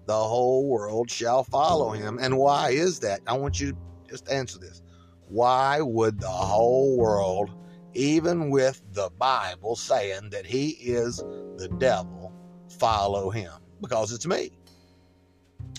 The 0.05 0.13
whole 0.13 0.69
world 0.69 1.11
shall 1.11 1.43
follow 1.43 1.93
him. 1.93 2.19
And 2.21 2.37
why 2.37 2.71
is 2.71 3.01
that? 3.01 3.21
I 3.27 3.33
want 3.33 3.61
you 3.61 3.73
to 3.73 3.79
just 4.09 4.31
answer 4.31 4.59
this. 4.59 4.83
Why 5.29 5.81
would 5.81 6.21
the 6.21 6.29
whole 6.29 6.97
world, 6.97 7.51
even 7.95 8.51
with 8.51 8.83
the 8.93 9.11
Bible 9.19 9.77
saying 9.77 10.31
that 10.31 10.47
he 10.47 10.71
is 10.71 11.19
the 11.57 11.69
devil, 11.79 12.33
follow 12.79 13.31
him? 13.31 13.53
Because 13.81 14.13
it's 14.13 14.27
me. 14.27 14.51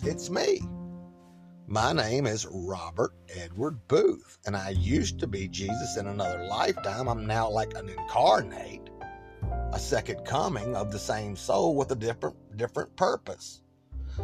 It's 0.04 0.30
me. 0.30 0.62
My 1.68 1.94
name 1.94 2.26
is 2.26 2.48
Robert 2.50 3.14
Edward 3.30 3.88
Boothe, 3.88 4.38
and 4.48 4.56
I 4.56 4.70
used 4.70 5.20
to 5.20 5.28
be 5.28 5.48
Jesus 5.48 5.98
in 5.98 6.08
another 6.08 6.44
lifetime. 6.46 7.08
I'm 7.08 7.28
now 7.28 7.48
like 7.48 7.76
an 7.76 7.90
incarnate, 7.90 8.90
a 9.74 9.80
second 9.80 10.26
coming 10.26 10.76
of 10.76 10.92
the 10.92 10.98
same 10.98 11.36
soul 11.36 11.76
with 11.76 11.92
a 11.92 11.96
different 11.96 12.58
different 12.58 12.96
purpose. 12.96 13.62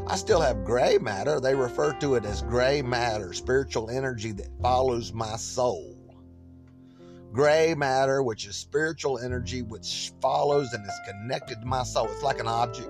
I 0.08 0.16
still 0.16 0.42
have 0.42 0.64
gray 0.64 0.98
matter. 0.98 1.40
They 1.40 1.56
refer 1.56 1.94
to 1.94 2.16
it 2.16 2.26
as 2.26 2.42
gray 2.42 2.82
matter, 2.82 3.34
spiritual 3.34 3.90
energy 3.90 4.32
that 4.34 4.50
follows 4.62 5.14
my 5.14 5.36
soul. 5.36 5.96
Gray 7.32 7.76
matter, 7.76 8.24
which 8.24 8.46
is 8.46 8.56
spiritual 8.56 9.20
energy 9.20 9.62
which 9.62 10.14
follows 10.22 10.72
and 10.74 10.86
is 10.86 11.00
connected 11.08 11.60
to 11.60 11.66
my 11.66 11.84
soul. 11.84 12.08
It's 12.12 12.24
like 12.24 12.40
an 12.40 12.48
object. 12.48 12.90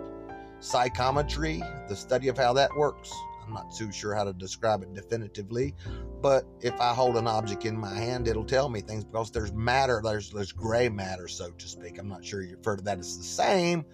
Psychometry, 0.59 1.63
the 1.87 1.95
study 1.95 2.27
of 2.27 2.37
how 2.37 2.53
that 2.53 2.69
works. 2.75 3.11
I'm 3.45 3.53
not 3.53 3.73
too 3.75 3.91
sure 3.91 4.15
how 4.15 4.23
to 4.23 4.33
describe 4.33 4.81
it 4.81 4.93
definitively, 4.93 5.75
but 6.21 6.45
if 6.61 6.79
I 6.79 6.93
hold 6.93 7.15
an 7.15 7.27
object 7.27 7.65
in 7.65 7.77
my 7.77 7.93
hand, 7.93 8.27
it'll 8.27 8.43
tell 8.43 8.69
me 8.69 8.81
things 8.81 9.03
because 9.03 9.31
there's 9.31 9.53
matter, 9.53 10.01
there's 10.03 10.31
there's 10.31 10.51
gray 10.51 10.89
matter, 10.89 11.27
so 11.27 11.51
to 11.51 11.67
speak. 11.67 11.99
I'm 11.99 12.07
not 12.07 12.25
sure 12.25 12.41
you 12.41 12.57
refer 12.57 12.75
to 12.75 12.83
that 12.83 12.97
as 12.99 13.17
the 13.17 13.23
same, 13.23 13.85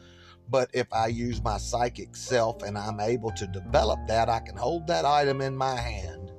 but 0.51 0.69
if 0.73 0.91
I 0.91 1.07
use 1.07 1.41
my 1.41 1.57
psychic 1.57 2.13
self 2.13 2.61
and 2.61 2.77
I'm 2.77 2.99
able 2.99 3.31
to 3.31 3.47
develop 3.47 3.99
that, 4.07 4.27
I 4.27 4.41
can 4.41 4.57
hold 4.57 4.85
that 4.87 5.05
item 5.05 5.39
in 5.39 5.55
my 5.55 5.77
hand, 5.77 6.33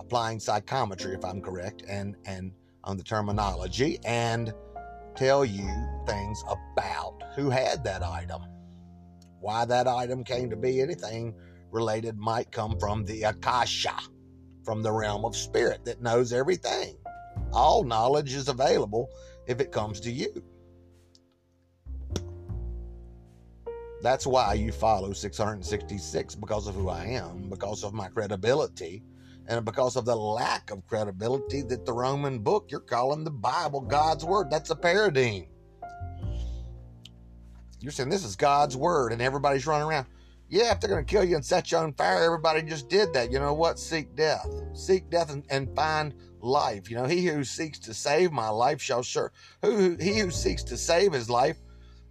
applying 0.00 0.40
psychometry, 0.40 1.14
if 1.14 1.24
I'm 1.24 1.40
correct, 1.40 1.84
and 1.88 2.16
and 2.26 2.52
on 2.82 2.96
the 2.96 3.04
terminology, 3.04 3.98
and 4.04 4.52
tell 5.14 5.44
you 5.44 5.70
things 6.06 6.42
about 6.50 7.22
who 7.36 7.48
had 7.48 7.84
that 7.84 8.02
item, 8.02 8.42
why 9.40 9.64
that 9.64 9.86
item 9.86 10.24
came 10.24 10.50
to 10.50 10.56
be, 10.56 10.80
anything 10.80 11.32
related 11.70 12.16
might 12.18 12.50
come 12.50 12.78
from 12.78 13.04
the 13.04 13.22
Akasha, 13.22 13.96
from 14.64 14.82
the 14.82 14.92
realm 14.92 15.24
of 15.24 15.36
spirit 15.36 15.84
that 15.84 16.02
knows 16.02 16.32
everything. 16.32 16.96
All 17.52 17.84
knowledge 17.84 18.34
is 18.34 18.48
available 18.48 19.08
if 19.46 19.60
it 19.60 19.70
comes 19.70 20.00
to 20.00 20.10
you. 20.10 20.42
That's 24.02 24.26
why 24.26 24.54
you 24.54 24.72
follow 24.72 25.12
666 25.12 26.34
because 26.34 26.66
of 26.66 26.74
who 26.74 26.88
I 26.88 27.04
am, 27.04 27.48
because 27.48 27.82
of 27.82 27.94
my 27.94 28.08
credibility, 28.08 29.02
and 29.48 29.64
because 29.64 29.96
of 29.96 30.04
the 30.04 30.16
lack 30.16 30.70
of 30.70 30.86
credibility 30.86 31.62
that 31.62 31.86
the 31.86 31.92
Roman 31.92 32.40
book 32.40 32.66
you're 32.70 32.80
calling 32.80 33.24
the 33.24 33.30
Bible 33.30 33.80
God's 33.80 34.24
Word. 34.24 34.50
That's 34.50 34.70
a 34.70 34.76
paradigm. 34.76 35.46
You're 37.80 37.92
saying 37.92 38.10
this 38.10 38.24
is 38.24 38.36
God's 38.36 38.76
Word, 38.76 39.12
and 39.12 39.22
everybody's 39.22 39.66
running 39.66 39.88
around. 39.88 40.06
Yeah, 40.48 40.72
if 40.72 40.80
they're 40.80 40.90
going 40.90 41.04
to 41.04 41.10
kill 41.10 41.24
you 41.24 41.34
and 41.34 41.44
set 41.44 41.72
you 41.72 41.78
on 41.78 41.92
fire, 41.94 42.22
everybody 42.22 42.62
just 42.62 42.88
did 42.88 43.12
that. 43.14 43.32
You 43.32 43.38
know 43.40 43.54
what? 43.54 43.78
Seek 43.78 44.14
death. 44.14 44.46
Seek 44.74 45.10
death 45.10 45.32
and, 45.32 45.44
and 45.50 45.74
find 45.74 46.14
life. 46.40 46.88
You 46.88 46.96
know, 46.96 47.06
he 47.06 47.26
who 47.26 47.42
seeks 47.42 47.78
to 47.80 47.94
save 47.94 48.30
my 48.30 48.48
life 48.48 48.80
shall 48.80 49.02
sure 49.02 49.32
who 49.62 49.96
he 49.98 50.18
who 50.18 50.30
seeks 50.30 50.62
to 50.64 50.76
save 50.76 51.12
his 51.12 51.28
life 51.28 51.56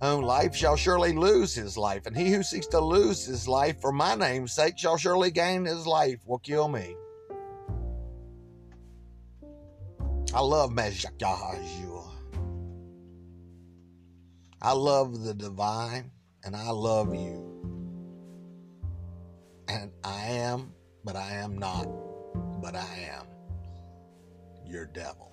own 0.02 0.24
life 0.24 0.56
shall 0.56 0.76
surely 0.76 1.14
lose 1.14 1.54
his 1.54 1.78
life, 1.78 2.06
and 2.06 2.16
he 2.16 2.32
who 2.32 2.44
seeks 2.44 2.68
to 2.68 2.80
lose 2.80 3.26
his 3.26 3.48
life 3.48 3.80
for 3.82 3.92
my 3.92 4.16
name's 4.16 4.54
sake 4.54 4.78
shall 4.78 4.98
surely 4.98 5.32
gain 5.32 5.66
his 5.66 5.88
life. 5.88 6.20
Will 6.26 6.40
kill 6.40 6.68
me. 6.68 6.96
I 10.34 10.42
love 10.42 10.72
Meshachahajua. 10.72 12.12
I 14.62 14.72
love 14.72 15.24
the 15.24 15.34
divine, 15.34 16.12
and 16.44 16.56
I 16.56 16.72
love 16.72 17.14
you 17.14 17.56
and 19.68 19.92
I 20.04 20.26
am, 20.26 20.74
but 21.04 21.16
I 21.16 21.34
am 21.36 21.58
not, 21.58 21.88
but 22.62 22.76
I 22.76 23.10
am 23.12 23.26
your 24.66 24.86
devil. 24.86 25.32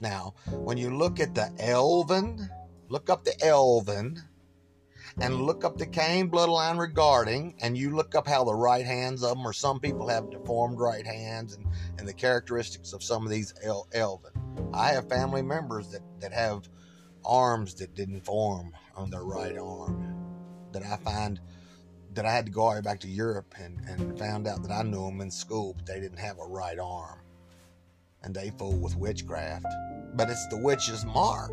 Now, 0.00 0.34
when 0.50 0.76
you 0.76 0.96
look 0.96 1.20
at 1.20 1.34
the 1.34 1.50
Elven, 1.58 2.48
look 2.88 3.10
up 3.10 3.24
the 3.24 3.34
Elven 3.44 4.22
and 5.20 5.42
look 5.42 5.64
up 5.64 5.78
the 5.78 5.86
Cain 5.86 6.30
bloodline 6.30 6.78
regarding, 6.78 7.54
and 7.60 7.76
you 7.76 7.94
look 7.94 8.14
up 8.14 8.26
how 8.26 8.44
the 8.44 8.54
right 8.54 8.84
hands 8.84 9.22
of 9.22 9.30
them, 9.30 9.46
or 9.46 9.52
some 9.52 9.80
people 9.80 10.08
have 10.08 10.30
deformed 10.30 10.78
right 10.78 11.06
hands, 11.06 11.54
and, 11.54 11.66
and 11.98 12.06
the 12.06 12.12
characteristics 12.12 12.92
of 12.92 13.02
some 13.02 13.24
of 13.24 13.30
these 13.30 13.54
El- 13.62 13.88
Elven. 13.94 14.32
I 14.74 14.88
have 14.88 15.08
family 15.08 15.42
members 15.42 15.88
that, 15.90 16.02
that 16.20 16.32
have 16.32 16.68
arms 17.24 17.74
that 17.74 17.94
didn't 17.94 18.24
form 18.24 18.72
on 18.94 19.10
their 19.10 19.24
right 19.24 19.56
arm 19.56 20.16
that 20.72 20.82
I 20.82 20.96
find 20.96 21.40
that 22.14 22.26
I 22.26 22.32
had 22.32 22.46
to 22.46 22.52
go 22.52 22.62
all 22.62 22.82
back 22.82 23.00
to 23.00 23.08
Europe 23.08 23.54
and, 23.58 23.78
and 23.88 24.18
found 24.18 24.46
out 24.46 24.62
that 24.62 24.72
I 24.72 24.82
knew 24.82 25.04
them 25.04 25.20
in 25.20 25.30
school, 25.30 25.74
but 25.74 25.86
they 25.86 26.00
didn't 26.00 26.18
have 26.18 26.38
a 26.38 26.46
right 26.46 26.78
arm. 26.78 27.20
And 28.22 28.34
they 28.34 28.50
fool 28.50 28.78
with 28.78 28.96
witchcraft. 28.96 29.66
But 30.14 30.30
it's 30.30 30.46
the 30.48 30.56
witch's 30.56 31.04
mark. 31.04 31.52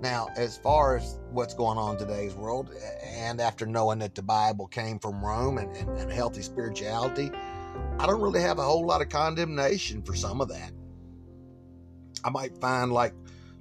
Now, 0.00 0.28
as 0.36 0.58
far 0.58 0.96
as 0.96 1.18
what's 1.30 1.54
going 1.54 1.78
on 1.78 1.92
in 1.92 1.98
today's 1.98 2.34
world, 2.34 2.70
and 3.02 3.40
after 3.40 3.66
knowing 3.66 4.00
that 4.00 4.14
the 4.14 4.22
Bible 4.22 4.66
came 4.66 4.98
from 4.98 5.24
Rome 5.24 5.58
and, 5.58 5.74
and, 5.74 5.98
and 5.98 6.12
healthy 6.12 6.42
spirituality, 6.42 7.30
I 7.98 8.06
don't 8.06 8.20
really 8.20 8.42
have 8.42 8.58
a 8.58 8.62
whole 8.62 8.86
lot 8.86 9.00
of 9.00 9.08
condemnation 9.08 10.02
for 10.02 10.14
some 10.14 10.40
of 10.40 10.48
that. 10.48 10.72
I 12.24 12.30
might 12.30 12.58
find 12.58 12.92
like 12.92 13.14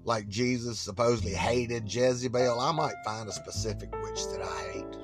like 0.05 0.27
Jesus 0.27 0.79
supposedly 0.79 1.33
hated 1.33 1.91
Jezebel, 1.91 2.59
I 2.59 2.71
might 2.71 2.93
find 3.03 3.27
a 3.27 3.31
specific 3.31 3.91
witch 4.03 4.27
that 4.27 4.41
I 4.41 4.71
hate 4.71 4.95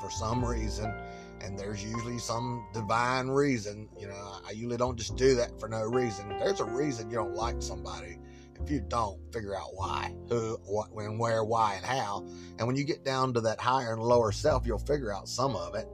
for 0.00 0.10
some 0.10 0.44
reason, 0.44 0.92
and 1.40 1.56
there's 1.56 1.84
usually 1.84 2.18
some 2.18 2.66
divine 2.74 3.28
reason. 3.28 3.88
You 3.98 4.08
know, 4.08 4.40
I 4.46 4.50
usually 4.50 4.76
don't 4.76 4.96
just 4.96 5.16
do 5.16 5.36
that 5.36 5.60
for 5.60 5.68
no 5.68 5.82
reason. 5.82 6.28
There's 6.38 6.58
a 6.58 6.64
reason 6.64 7.10
you 7.10 7.16
don't 7.16 7.34
like 7.34 7.62
somebody. 7.62 8.18
If 8.62 8.70
you 8.70 8.80
don't, 8.80 9.20
figure 9.32 9.56
out 9.56 9.74
why, 9.74 10.14
who, 10.28 10.58
what, 10.64 10.92
when, 10.92 11.18
where, 11.18 11.44
why, 11.44 11.76
and 11.76 11.84
how. 11.84 12.26
And 12.58 12.66
when 12.66 12.76
you 12.76 12.84
get 12.84 13.04
down 13.04 13.32
to 13.34 13.40
that 13.42 13.60
higher 13.60 13.92
and 13.92 14.02
lower 14.02 14.32
self, 14.32 14.66
you'll 14.66 14.78
figure 14.78 15.12
out 15.12 15.28
some 15.28 15.54
of 15.56 15.74
it. 15.74 15.88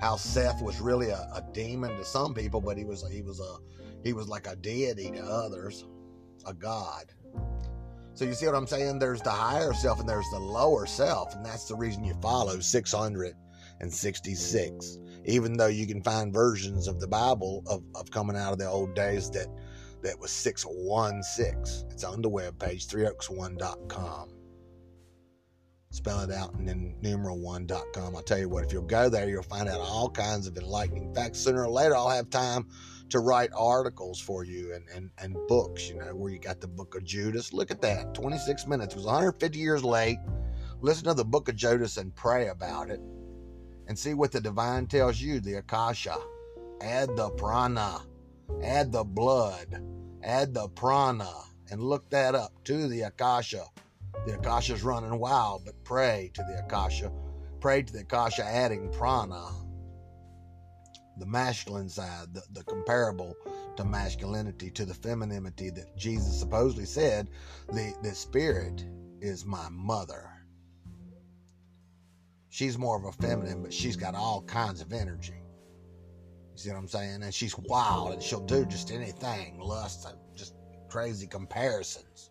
How 0.00 0.16
Seth 0.16 0.62
was 0.62 0.80
really 0.80 1.10
a, 1.10 1.28
a 1.34 1.44
demon 1.52 1.96
to 1.96 2.04
some 2.04 2.34
people, 2.34 2.60
but 2.60 2.76
he 2.76 2.84
was 2.84 3.06
he 3.08 3.22
was 3.22 3.38
a 3.38 3.56
he 4.02 4.12
was 4.12 4.28
like 4.28 4.48
a 4.48 4.56
deity 4.56 5.12
to 5.12 5.22
others, 5.22 5.84
a 6.44 6.52
god. 6.52 7.12
So 8.14 8.24
you 8.24 8.34
see 8.34 8.46
what 8.46 8.56
I'm 8.56 8.66
saying? 8.66 8.98
There's 8.98 9.22
the 9.22 9.30
higher 9.30 9.72
self 9.72 10.00
and 10.00 10.08
there's 10.08 10.28
the 10.32 10.40
lower 10.40 10.86
self, 10.86 11.32
and 11.34 11.46
that's 11.46 11.66
the 11.66 11.76
reason 11.76 12.04
you 12.04 12.14
follow 12.20 12.58
666. 12.60 14.98
Even 15.24 15.56
though 15.56 15.68
you 15.68 15.86
can 15.86 16.02
find 16.02 16.32
versions 16.32 16.88
of 16.88 16.98
the 17.00 17.06
Bible 17.06 17.62
of, 17.66 17.84
of 17.94 18.10
coming 18.10 18.36
out 18.36 18.52
of 18.52 18.58
the 18.58 18.68
old 18.68 18.94
days 18.94 19.30
that 19.30 19.46
that 20.02 20.18
was 20.18 20.30
616. 20.30 21.88
It's 21.90 22.04
on 22.04 22.22
the 22.22 22.28
web 22.28 22.58
page, 22.58 22.86
webpage, 22.88 23.16
threeoaks1.com. 23.28 24.28
Spell 25.90 26.20
it 26.20 26.30
out 26.30 26.54
and 26.54 26.66
then 26.66 26.94
numeral1.com. 27.02 28.16
I'll 28.16 28.22
tell 28.22 28.38
you 28.38 28.48
what, 28.48 28.64
if 28.64 28.72
you'll 28.72 28.82
go 28.82 29.08
there, 29.10 29.28
you'll 29.28 29.42
find 29.42 29.68
out 29.68 29.80
all 29.80 30.08
kinds 30.08 30.46
of 30.46 30.56
enlightening 30.56 31.14
facts. 31.14 31.38
Sooner 31.38 31.64
or 31.64 31.68
later, 31.68 31.94
I'll 31.94 32.08
have 32.08 32.30
time 32.30 32.66
to 33.10 33.18
write 33.18 33.50
articles 33.54 34.18
for 34.18 34.42
you 34.42 34.72
and, 34.72 34.88
and, 34.94 35.10
and 35.18 35.36
books, 35.48 35.88
you 35.88 35.96
know, 35.96 36.14
where 36.14 36.32
you 36.32 36.38
got 36.38 36.60
the 36.60 36.66
book 36.66 36.94
of 36.94 37.04
Judas. 37.04 37.52
Look 37.52 37.70
at 37.70 37.82
that 37.82 38.14
26 38.14 38.66
minutes. 38.66 38.94
It 38.94 38.96
was 38.96 39.04
150 39.04 39.58
years 39.58 39.84
late. 39.84 40.18
Listen 40.80 41.04
to 41.04 41.14
the 41.14 41.24
book 41.24 41.50
of 41.50 41.56
Judas 41.56 41.98
and 41.98 42.14
pray 42.14 42.48
about 42.48 42.90
it 42.90 43.00
and 43.86 43.98
see 43.98 44.14
what 44.14 44.32
the 44.32 44.40
divine 44.40 44.86
tells 44.86 45.20
you 45.20 45.40
the 45.40 45.54
Akasha. 45.56 46.16
Add 46.80 47.14
the 47.16 47.28
prana, 47.30 48.00
add 48.62 48.92
the 48.92 49.04
blood, 49.04 49.82
add 50.22 50.54
the 50.54 50.68
prana, 50.68 51.32
and 51.70 51.82
look 51.82 52.08
that 52.10 52.34
up 52.34 52.52
to 52.64 52.88
the 52.88 53.02
Akasha. 53.02 53.64
The 54.26 54.34
Akasha's 54.34 54.82
running 54.82 55.18
wild, 55.18 55.64
but 55.64 55.82
pray 55.84 56.30
to 56.34 56.42
the 56.42 56.58
Akasha. 56.64 57.10
Pray 57.60 57.82
to 57.82 57.92
the 57.92 58.00
Akasha, 58.00 58.44
adding 58.44 58.90
prana, 58.92 59.48
the 61.18 61.26
masculine 61.26 61.88
side, 61.88 62.34
the, 62.34 62.42
the 62.52 62.64
comparable 62.64 63.34
to 63.76 63.84
masculinity, 63.84 64.70
to 64.70 64.84
the 64.84 64.94
femininity 64.94 65.70
that 65.70 65.96
Jesus 65.96 66.38
supposedly 66.38 66.84
said, 66.84 67.28
the, 67.72 67.94
the 68.02 68.14
spirit 68.14 68.84
is 69.20 69.44
my 69.44 69.68
mother. 69.70 70.30
She's 72.48 72.76
more 72.76 72.98
of 72.98 73.04
a 73.04 73.12
feminine, 73.12 73.62
but 73.62 73.72
she's 73.72 73.96
got 73.96 74.14
all 74.14 74.42
kinds 74.42 74.80
of 74.80 74.92
energy. 74.92 75.41
You 76.52 76.58
see 76.58 76.70
what 76.70 76.78
I'm 76.78 76.88
saying? 76.88 77.22
And 77.22 77.34
she's 77.34 77.56
wild 77.56 78.12
and 78.12 78.22
she'll 78.22 78.40
do 78.40 78.64
just 78.66 78.90
anything, 78.90 79.58
lust, 79.58 80.06
just 80.34 80.54
crazy 80.88 81.26
comparisons. 81.26 82.30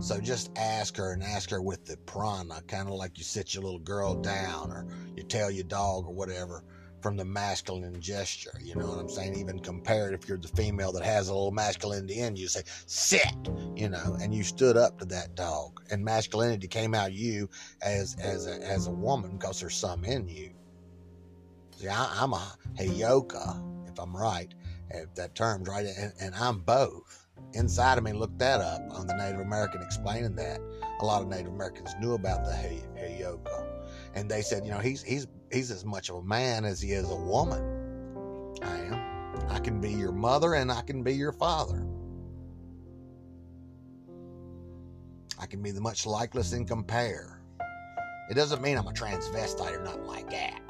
So 0.00 0.20
just 0.20 0.50
ask 0.56 0.96
her 0.96 1.12
and 1.12 1.22
ask 1.22 1.50
her 1.50 1.62
with 1.62 1.84
the 1.84 1.96
prana, 1.98 2.62
kind 2.68 2.88
of 2.88 2.94
like 2.94 3.18
you 3.18 3.24
sit 3.24 3.54
your 3.54 3.64
little 3.64 3.78
girl 3.78 4.14
down 4.14 4.70
or 4.70 4.86
you 5.16 5.22
tell 5.22 5.50
your 5.50 5.64
dog 5.64 6.06
or 6.06 6.14
whatever 6.14 6.62
from 7.00 7.16
the 7.16 7.24
masculine 7.24 8.00
gesture. 8.00 8.58
You 8.60 8.74
know 8.74 8.86
what 8.88 8.98
I'm 8.98 9.08
saying? 9.08 9.36
Even 9.36 9.58
compared 9.60 10.12
if 10.12 10.28
you're 10.28 10.38
the 10.38 10.48
female 10.48 10.92
that 10.92 11.04
has 11.04 11.28
a 11.28 11.32
little 11.34 11.52
masculinity 11.52 12.20
in 12.20 12.36
you, 12.36 12.48
say, 12.48 12.62
sit, 12.86 13.32
you 13.74 13.88
know, 13.88 14.16
and 14.20 14.34
you 14.34 14.42
stood 14.42 14.76
up 14.76 14.98
to 14.98 15.04
that 15.06 15.34
dog. 15.34 15.80
And 15.90 16.04
masculinity 16.04 16.68
came 16.68 16.94
out 16.94 17.10
of 17.10 17.14
you 17.14 17.48
as 17.80 18.16
as 18.20 18.46
a, 18.46 18.60
as 18.62 18.86
a 18.86 18.92
woman 18.92 19.38
because 19.38 19.60
there's 19.60 19.76
some 19.76 20.04
in 20.04 20.28
you. 20.28 20.55
See, 21.76 21.88
I, 21.88 22.24
am 22.24 22.32
a 22.32 22.56
heyoka, 22.78 23.90
if 23.90 23.98
I'm 23.98 24.16
right, 24.16 24.52
if 24.90 25.14
that 25.14 25.34
term's 25.34 25.68
right, 25.68 25.86
and, 25.86 26.12
and 26.18 26.34
I'm 26.34 26.60
both. 26.60 27.26
Inside 27.52 27.98
of 27.98 28.04
me, 28.04 28.12
look 28.12 28.36
that 28.38 28.62
up 28.62 28.80
on 28.90 29.06
the 29.06 29.14
Native 29.14 29.40
American 29.40 29.82
explaining 29.82 30.34
that. 30.36 30.58
A 31.00 31.04
lot 31.04 31.20
of 31.20 31.28
Native 31.28 31.52
Americans 31.52 31.94
knew 32.00 32.14
about 32.14 32.44
the 32.44 32.50
heyoka, 32.50 33.66
and 34.14 34.30
they 34.30 34.40
said, 34.40 34.64
you 34.64 34.70
know, 34.70 34.78
he's 34.78 35.02
he's 35.02 35.26
he's 35.52 35.70
as 35.70 35.84
much 35.84 36.08
of 36.08 36.16
a 36.16 36.22
man 36.22 36.64
as 36.64 36.80
he 36.80 36.92
is 36.92 37.10
a 37.10 37.14
woman. 37.14 37.62
I 38.62 38.78
am. 38.78 39.50
I 39.50 39.58
can 39.58 39.78
be 39.78 39.92
your 39.92 40.12
mother 40.12 40.54
and 40.54 40.72
I 40.72 40.80
can 40.80 41.02
be 41.02 41.12
your 41.12 41.32
father. 41.32 41.86
I 45.38 45.44
can 45.44 45.62
be 45.62 45.70
the 45.70 45.80
much 45.82 46.04
likeless 46.04 46.54
and 46.54 46.66
compare. 46.66 47.42
It 48.30 48.34
doesn't 48.34 48.62
mean 48.62 48.78
I'm 48.78 48.88
a 48.88 48.92
transvestite 48.92 49.78
or 49.78 49.84
nothing 49.84 50.06
like 50.06 50.30
that. 50.30 50.60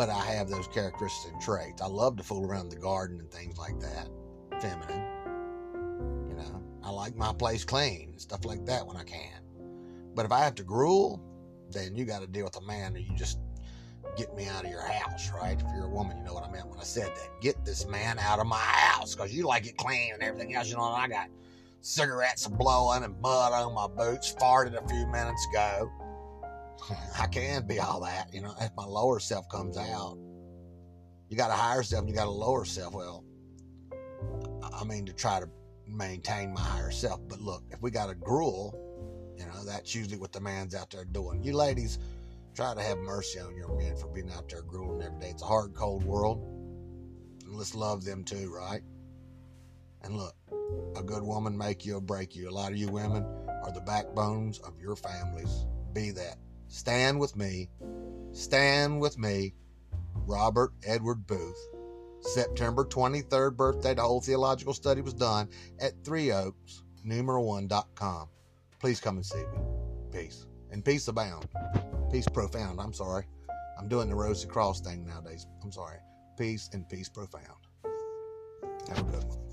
But 0.00 0.08
I 0.08 0.24
have 0.32 0.48
those 0.48 0.66
characteristics 0.66 1.30
and 1.30 1.42
traits. 1.42 1.82
I 1.82 1.86
love 1.86 2.16
to 2.16 2.22
fool 2.22 2.46
around 2.46 2.70
the 2.70 2.76
garden 2.76 3.20
and 3.20 3.30
things 3.30 3.58
like 3.58 3.78
that. 3.80 4.08
Feminine. 4.58 5.04
You 6.26 6.36
know, 6.36 6.62
I 6.82 6.88
like 6.88 7.14
my 7.16 7.34
place 7.34 7.64
clean, 7.64 8.08
and 8.12 8.18
stuff 8.18 8.46
like 8.46 8.64
that 8.64 8.86
when 8.86 8.96
I 8.96 9.04
can. 9.04 9.42
But 10.14 10.24
if 10.24 10.32
I 10.32 10.38
have 10.38 10.54
to 10.54 10.62
gruel, 10.62 11.22
then 11.70 11.94
you 11.96 12.06
got 12.06 12.22
to 12.22 12.26
deal 12.26 12.44
with 12.44 12.56
a 12.56 12.62
man 12.62 12.96
and 12.96 13.06
you 13.06 13.14
just 13.14 13.40
get 14.16 14.34
me 14.34 14.46
out 14.46 14.64
of 14.64 14.70
your 14.70 14.80
house, 14.80 15.30
right? 15.34 15.60
If 15.60 15.66
you're 15.74 15.84
a 15.84 15.90
woman, 15.90 16.16
you 16.16 16.24
know 16.24 16.32
what 16.32 16.48
I 16.48 16.50
meant 16.50 16.66
when 16.66 16.78
I 16.78 16.84
said 16.84 17.08
that. 17.08 17.28
Get 17.42 17.62
this 17.66 17.86
man 17.86 18.18
out 18.18 18.38
of 18.38 18.46
my 18.46 18.56
house 18.56 19.14
because 19.14 19.34
you 19.34 19.46
like 19.46 19.66
it 19.66 19.76
clean 19.76 20.14
and 20.14 20.22
everything 20.22 20.54
else. 20.54 20.70
You 20.70 20.76
know, 20.76 20.84
I 20.84 21.08
got 21.08 21.28
cigarettes 21.82 22.46
blowing 22.46 23.04
and 23.04 23.20
mud 23.20 23.52
on 23.52 23.74
my 23.74 23.86
boots, 23.86 24.34
farted 24.40 24.82
a 24.82 24.88
few 24.88 25.06
minutes 25.08 25.46
ago. 25.52 25.92
I 27.18 27.26
can 27.26 27.66
be 27.66 27.78
all 27.78 28.00
that, 28.00 28.32
you 28.32 28.40
know, 28.40 28.54
if 28.60 28.70
my 28.76 28.84
lower 28.84 29.20
self 29.20 29.48
comes 29.48 29.76
out. 29.76 30.18
You 31.28 31.36
got 31.36 31.50
a 31.50 31.54
higher 31.54 31.84
self 31.84 32.08
you 32.08 32.14
got 32.14 32.26
a 32.26 32.30
lower 32.30 32.64
self. 32.64 32.92
Well, 32.92 33.24
I 34.62 34.84
mean, 34.84 35.06
to 35.06 35.12
try 35.12 35.40
to 35.40 35.48
maintain 35.86 36.52
my 36.52 36.60
higher 36.60 36.90
self. 36.90 37.20
But 37.28 37.40
look, 37.40 37.62
if 37.70 37.80
we 37.82 37.90
got 37.90 38.10
a 38.10 38.14
gruel, 38.14 38.74
you 39.36 39.44
know, 39.46 39.64
that's 39.64 39.94
usually 39.94 40.18
what 40.18 40.32
the 40.32 40.40
man's 40.40 40.74
out 40.74 40.90
there 40.90 41.04
doing. 41.04 41.42
You 41.42 41.52
ladies, 41.54 41.98
try 42.54 42.74
to 42.74 42.82
have 42.82 42.98
mercy 42.98 43.38
on 43.40 43.56
your 43.56 43.76
men 43.76 43.96
for 43.96 44.08
being 44.08 44.30
out 44.30 44.48
there 44.48 44.62
grueling 44.62 45.02
every 45.02 45.18
day. 45.18 45.30
It's 45.30 45.42
a 45.42 45.46
hard, 45.46 45.74
cold 45.74 46.04
world. 46.04 46.42
And 47.44 47.56
let's 47.56 47.74
love 47.74 48.04
them 48.04 48.24
too, 48.24 48.52
right? 48.52 48.82
And 50.02 50.16
look, 50.16 50.34
a 50.96 51.02
good 51.02 51.22
woman 51.22 51.56
make 51.56 51.84
you 51.84 51.96
or 51.96 52.00
break 52.00 52.34
you. 52.34 52.48
A 52.48 52.50
lot 52.50 52.72
of 52.72 52.78
you 52.78 52.88
women 52.88 53.24
are 53.64 53.72
the 53.72 53.80
backbones 53.80 54.58
of 54.60 54.78
your 54.80 54.96
families. 54.96 55.66
Be 55.92 56.10
that. 56.12 56.36
Stand 56.70 57.18
with 57.18 57.34
me. 57.34 57.68
Stand 58.30 59.00
with 59.00 59.18
me. 59.18 59.54
Robert 60.14 60.72
Edward 60.86 61.26
Boothe. 61.26 61.56
September 62.20 62.84
23rd 62.84 63.56
birthday, 63.56 63.92
the 63.92 64.02
whole 64.02 64.20
theological 64.20 64.72
study 64.72 65.00
was 65.00 65.14
done 65.14 65.48
at 65.80 66.04
Three 66.04 66.30
Oaks, 66.30 66.84
numeral1.com. 67.04 68.28
Please 68.78 69.00
come 69.00 69.16
and 69.16 69.26
see 69.26 69.38
me. 69.38 69.58
Peace. 70.12 70.46
And 70.70 70.84
peace 70.84 71.08
abound. 71.08 71.48
Peace 72.12 72.28
profound. 72.28 72.80
I'm 72.80 72.92
sorry. 72.92 73.24
I'm 73.76 73.88
doing 73.88 74.08
the 74.08 74.14
Rosy 74.14 74.46
Cross 74.46 74.82
thing 74.82 75.04
nowadays. 75.04 75.48
I'm 75.64 75.72
sorry. 75.72 75.98
Peace 76.38 76.70
and 76.72 76.88
peace 76.88 77.08
profound. 77.08 77.66
Have 78.88 79.00
a 79.00 79.02
good 79.02 79.24
one. 79.24 79.49